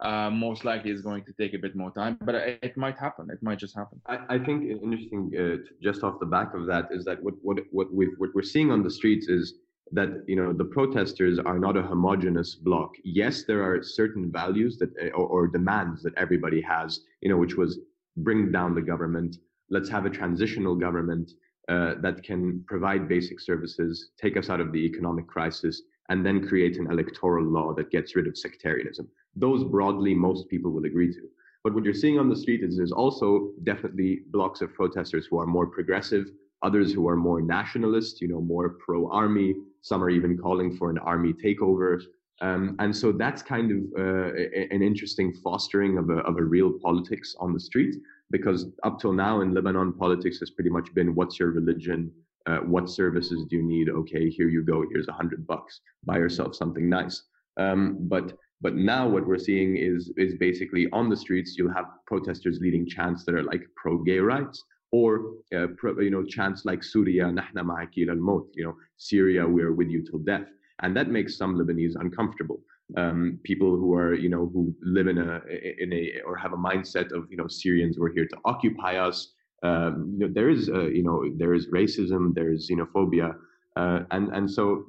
[0.00, 2.96] uh, most likely is going to take a bit more time but it, it might
[3.06, 3.24] happen.
[3.30, 4.00] It might just happen.
[4.06, 7.58] I, I think interesting uh, just off the back of that is that what what
[7.76, 9.44] what, we what we're seeing on the streets is
[9.92, 14.78] that you know the protesters are not a homogenous block yes there are certain values
[14.78, 17.78] that or, or demands that everybody has you know which was
[18.18, 19.36] bring down the government
[19.70, 21.32] let's have a transitional government
[21.68, 26.46] uh, that can provide basic services, take us out of the economic crisis, and then
[26.46, 29.08] create an electoral law that gets rid of sectarianism.
[29.36, 31.20] Those broadly, most people will agree to.
[31.62, 35.38] But what you're seeing on the street is there's also definitely blocks of protesters who
[35.38, 36.32] are more progressive,
[36.62, 39.54] others who are more nationalist, you know, more pro-army.
[39.82, 42.00] Some are even calling for an army takeover.
[42.40, 44.32] Um, and so that's kind of uh,
[44.70, 47.94] an interesting fostering of a, of a real politics on the street
[48.30, 52.10] because up till now in Lebanon, politics has pretty much been what's your religion?
[52.46, 53.88] Uh, what services do you need?
[53.88, 54.84] Okay, here you go.
[54.90, 55.80] Here's a hundred bucks.
[56.04, 57.22] Buy yourself something nice.
[57.56, 61.84] Um, but but now what we're seeing is is basically on the streets you'll have
[62.06, 65.66] protesters leading chants that are like pro-gay rights or uh,
[65.98, 70.20] you know chants like Syria nahna ma'aki al you know Syria we're with you till
[70.20, 70.48] death
[70.82, 72.60] and that makes some Lebanese uncomfortable
[72.96, 75.40] um, people who are you know who live in a
[75.78, 79.32] in a or have a mindset of you know Syrians were here to occupy us.
[79.62, 83.34] Um, you know, there is uh, you know there is racism, there is xenophobia,
[83.76, 84.84] uh, and and so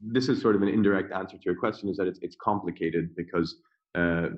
[0.00, 3.14] this is sort of an indirect answer to your question is that it's it's complicated
[3.16, 3.56] because
[3.94, 4.28] uh,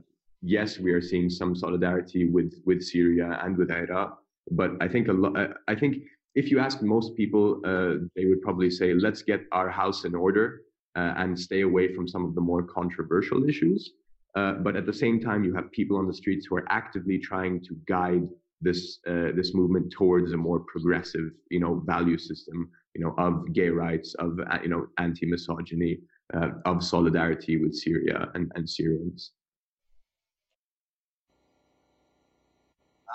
[0.43, 4.18] yes we are seeing some solidarity with with Syria and with Iraq,
[4.51, 5.36] but I think a lot
[5.68, 5.96] I think
[6.34, 10.14] if you ask most people, uh, they would probably say, let's get our house in
[10.14, 10.62] order
[10.96, 13.92] uh, and stay away from some of the more controversial issues.
[14.36, 17.18] Uh, but at the same time, you have people on the streets who are actively
[17.18, 18.28] trying to guide
[18.61, 23.53] this uh, this movement towards a more progressive, you know, value system, you know, of
[23.53, 25.98] gay rights, of uh, you know, anti-misogyny,
[26.34, 29.32] uh, of solidarity with Syria and, and Syrians.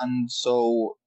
[0.02, 0.98] And so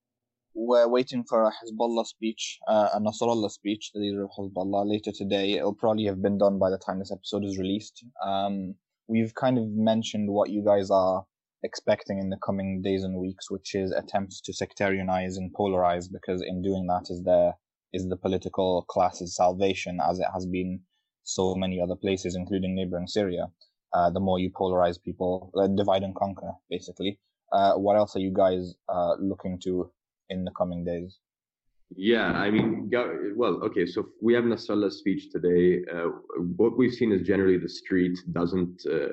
[0.59, 5.11] we're waiting for a Hezbollah speech, uh, a Nasrallah speech, the leader of Hezbollah, later
[5.15, 5.53] today.
[5.53, 8.03] It'll probably have been done by the time this episode is released.
[8.25, 8.75] Um,
[9.07, 11.25] we've kind of mentioned what you guys are
[11.63, 16.43] expecting in the coming days and weeks, which is attempts to sectarianize and polarize, because
[16.45, 17.53] in doing that is the
[17.93, 20.81] is the political class's salvation, as it has been
[21.23, 23.45] so many other places, including neighboring Syria.
[23.93, 27.17] Uh, the more you polarize people, uh, divide and conquer, basically.
[27.51, 29.89] Uh, what else are you guys uh, looking to
[30.29, 31.19] in the coming days?
[31.95, 32.91] Yeah, I mean,
[33.35, 33.87] well, okay.
[33.87, 35.83] So we have Nasrallah's speech today.
[35.91, 36.09] Uh,
[36.55, 39.07] what we've seen is generally the street doesn't uh,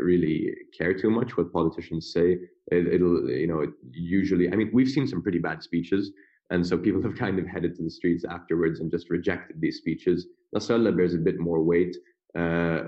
[0.00, 2.38] really care too much what politicians say.
[2.68, 4.50] It, will you know, usually.
[4.50, 6.12] I mean, we've seen some pretty bad speeches,
[6.48, 9.76] and so people have kind of headed to the streets afterwards and just rejected these
[9.76, 10.28] speeches.
[10.56, 11.94] Nasrallah bears a bit more weight.
[12.38, 12.84] Uh,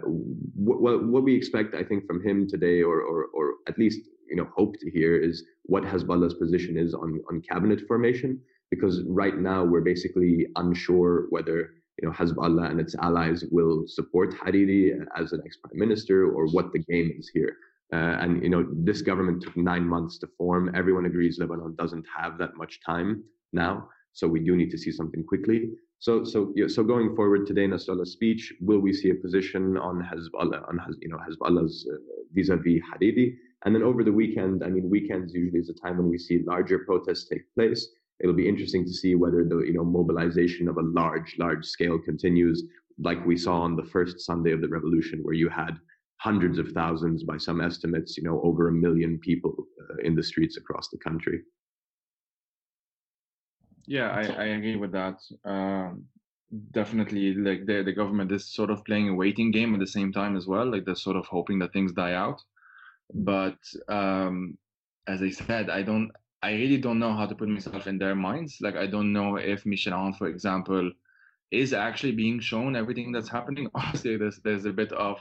[0.55, 4.37] what, what we expect, I think, from him today, or, or, or at least you
[4.37, 9.39] know, hope to hear, is what Hezbollah's position is on on cabinet formation because right
[9.39, 15.31] now we're basically unsure whether you know Hezbollah and its allies will support Hariri as
[15.31, 17.57] the next prime minister or what the game is here.
[17.93, 20.75] Uh, and you know this government took nine months to form.
[20.75, 23.23] Everyone agrees Lebanon doesn't have that much time
[23.53, 25.71] now, so we do need to see something quickly.
[26.01, 30.69] So so so going forward today, Nasrallah's speech, will we see a position on Hezbollah
[30.69, 31.97] on you know Hezbollah's uh,
[32.33, 33.37] vis-a-vis Hariri?
[33.65, 36.43] And then over the weekend, I mean, weekends usually is a time when we see
[36.47, 37.89] larger protests take place.
[38.21, 41.99] It'll be interesting to see whether the you know mobilization of a large large scale
[41.99, 42.63] continues
[42.99, 45.77] like we saw on the first sunday of the revolution where you had
[46.19, 49.53] hundreds of thousands by some estimates you know over a million people
[49.83, 51.41] uh, in the streets across the country.
[53.87, 55.19] Yeah i, I agree with that.
[55.45, 56.05] Um,
[56.71, 60.13] definitely like the, the government is sort of playing a waiting game at the same
[60.13, 62.41] time as well like they're sort of hoping that things die out
[63.13, 64.57] but um,
[65.07, 66.11] as i said i don't
[66.45, 68.59] I really don't know how to put myself in their minds.
[68.61, 70.93] Like I don't know if Michel Aoun, for example,
[71.51, 73.71] is actually being shown everything that's happening.
[73.75, 75.17] Honestly, there's there's a bit of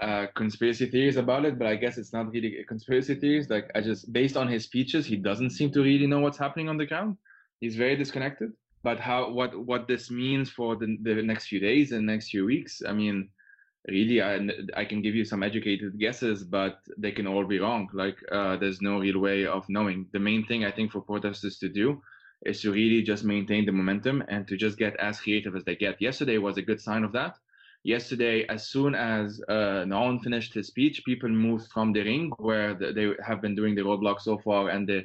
[0.00, 3.48] uh, conspiracy theories about it, but I guess it's not really a conspiracy theories.
[3.48, 6.68] Like I just based on his speeches, he doesn't seem to really know what's happening
[6.68, 7.16] on the ground.
[7.60, 8.52] He's very disconnected.
[8.82, 12.44] But how what what this means for the the next few days and next few
[12.44, 13.30] weeks, I mean,
[13.88, 14.38] really I,
[14.76, 17.88] I can give you some educated guesses but they can all be wrong.
[17.92, 20.06] Like uh, there's no real way of knowing.
[20.12, 22.00] The main thing i think for protesters to do
[22.44, 25.76] is to really just maintain the momentum and to just get as creative as they
[25.76, 26.00] get.
[26.00, 27.36] Yesterday was a good sign of that.
[27.84, 32.74] Yesterday as soon as uh, Aoun finished his speech people moved from the ring where
[32.74, 35.04] the, they have been doing the roadblock so far and the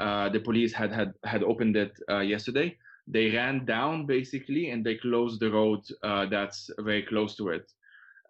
[0.00, 2.76] uh, the police had had had opened it uh, yesterday.
[3.06, 7.72] They ran down basically and they closed the road uh, that's very close to it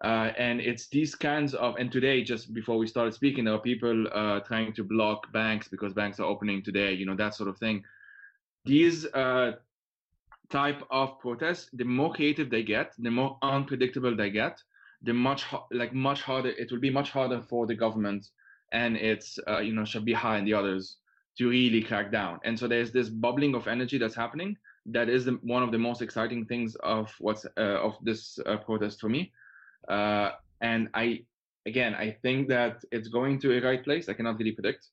[0.01, 3.59] uh, and it's these kinds of, and today, just before we started speaking, there are
[3.59, 7.49] people uh, trying to block banks because banks are opening today, you know, that sort
[7.49, 7.83] of thing.
[8.63, 9.53] These uh,
[10.49, 14.61] type of protests, the more creative they get, the more unpredictable they get,
[15.01, 18.29] the much, like much harder, it will be much harder for the government
[18.71, 20.97] and it's, uh, you know, Shabiha and the others
[21.37, 22.39] to really crack down.
[22.45, 24.55] And so there's this bubbling of energy that's happening.
[24.85, 28.57] That is the, one of the most exciting things of what's, uh, of this uh,
[28.57, 29.33] protest for me
[29.89, 30.31] uh,
[30.61, 31.23] and I,
[31.65, 34.09] again, I think that it's going to a right place.
[34.09, 34.87] I cannot really predict,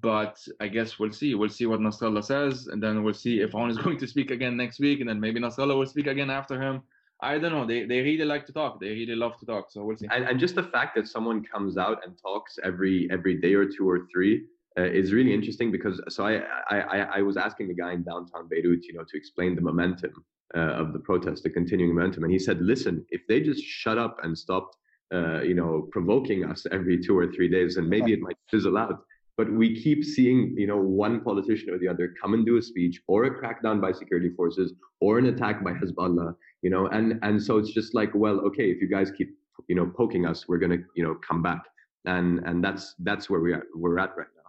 [0.00, 1.34] but I guess we'll see.
[1.34, 4.30] We'll see what Nasrallah says, and then we'll see if Aoun is going to speak
[4.30, 6.82] again next week, and then maybe Nasrallah will speak again after him.
[7.20, 7.64] I don't know.
[7.64, 8.80] They they really like to talk.
[8.80, 9.70] They really love to talk.
[9.70, 10.08] So we'll see.
[10.10, 13.64] And, and just the fact that someone comes out and talks every every day or
[13.64, 17.74] two or three uh, is really interesting because so I, I I was asking the
[17.74, 20.24] guy in downtown Beirut, you know, to explain the momentum
[20.56, 22.24] uh, of the protest, the continuing momentum.
[22.24, 24.76] And he said, listen, if they just shut up and stopped,
[25.14, 28.78] uh, you know, provoking us every two or three days, and maybe it might fizzle
[28.78, 29.04] out.
[29.36, 32.62] But we keep seeing, you know, one politician or the other come and do a
[32.62, 37.18] speech, or a crackdown by security forces, or an attack by Hezbollah, you know, and
[37.22, 39.34] and so it's just like, well, okay, if you guys keep,
[39.68, 41.62] you know, poking us, we're gonna, you know, come back,
[42.04, 44.41] and and that's that's where we are, we're at right now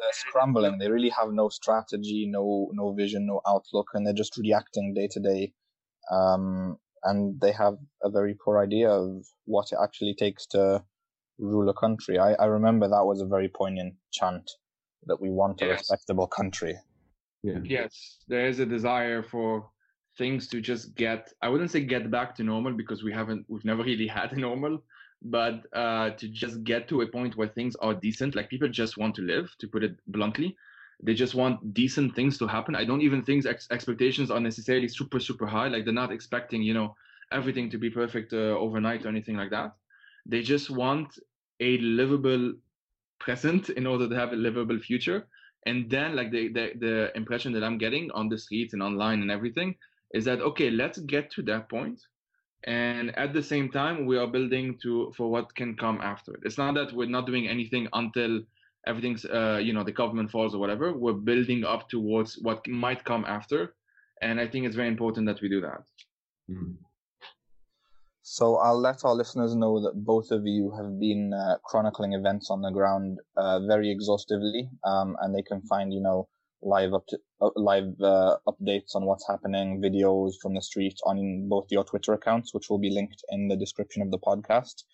[0.00, 0.78] they're scrambling.
[0.78, 5.08] They really have no strategy, no no vision, no outlook, and they're just reacting day
[5.12, 5.52] to day.
[6.10, 10.82] Um, and they have a very poor idea of what it actually takes to
[11.38, 12.18] rule a country.
[12.18, 14.50] I, I remember that was a very poignant chant
[15.06, 15.80] that we want a yes.
[15.80, 16.76] respectable country.
[17.42, 17.58] Yeah.
[17.64, 19.70] Yes, there is a desire for
[20.18, 23.64] things to just get I wouldn't say get back to normal because we haven't we've
[23.64, 24.82] never really had a normal,
[25.22, 28.96] but uh, to just get to a point where things are decent, like people just
[28.96, 30.56] want to live, to put it bluntly.
[31.02, 32.74] They just want decent things to happen.
[32.74, 35.68] I don't even think ex- expectations are necessarily super, super high.
[35.68, 36.94] Like they're not expecting, you know,
[37.32, 39.72] everything to be perfect uh, overnight or anything like that.
[40.26, 41.18] They just want
[41.60, 42.54] a livable
[43.18, 45.26] present in order to have a livable future.
[45.66, 49.20] And then, like the, the the impression that I'm getting on the streets and online
[49.20, 49.76] and everything
[50.14, 52.00] is that okay, let's get to that point
[52.64, 56.40] and at the same time we are building to for what can come after it.
[56.44, 58.40] It's not that we're not doing anything until
[58.86, 60.92] everything's uh, you know the government falls or whatever.
[60.92, 63.74] We're building up towards what might come after.
[64.22, 65.82] And i think it's very important that we do that.
[66.50, 66.76] Mm.
[68.22, 72.50] so i'll let our listeners know that both of you have been uh, chronicling events
[72.50, 76.28] on the ground uh, very exhaustively um, and they can find you know
[76.62, 81.48] live up to, uh, live uh, updates on what's happening, videos from the street on
[81.48, 84.84] both your Twitter accounts, which will be linked in the description of the podcast.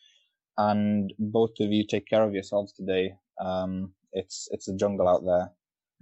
[0.59, 3.15] And both of you take care of yourselves today.
[3.41, 5.51] Um, it's it's a jungle out there,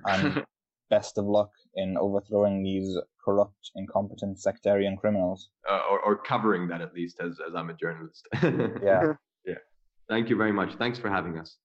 [0.05, 0.45] and
[0.91, 5.51] best of luck in overthrowing these corrupt, incompetent, sectarian criminals.
[5.69, 8.29] Uh, or, or covering that at least, as as I'm a journalist.
[8.83, 9.15] yeah.
[9.45, 9.55] Yeah.
[10.09, 10.75] Thank you very much.
[10.79, 11.57] Thanks for having us.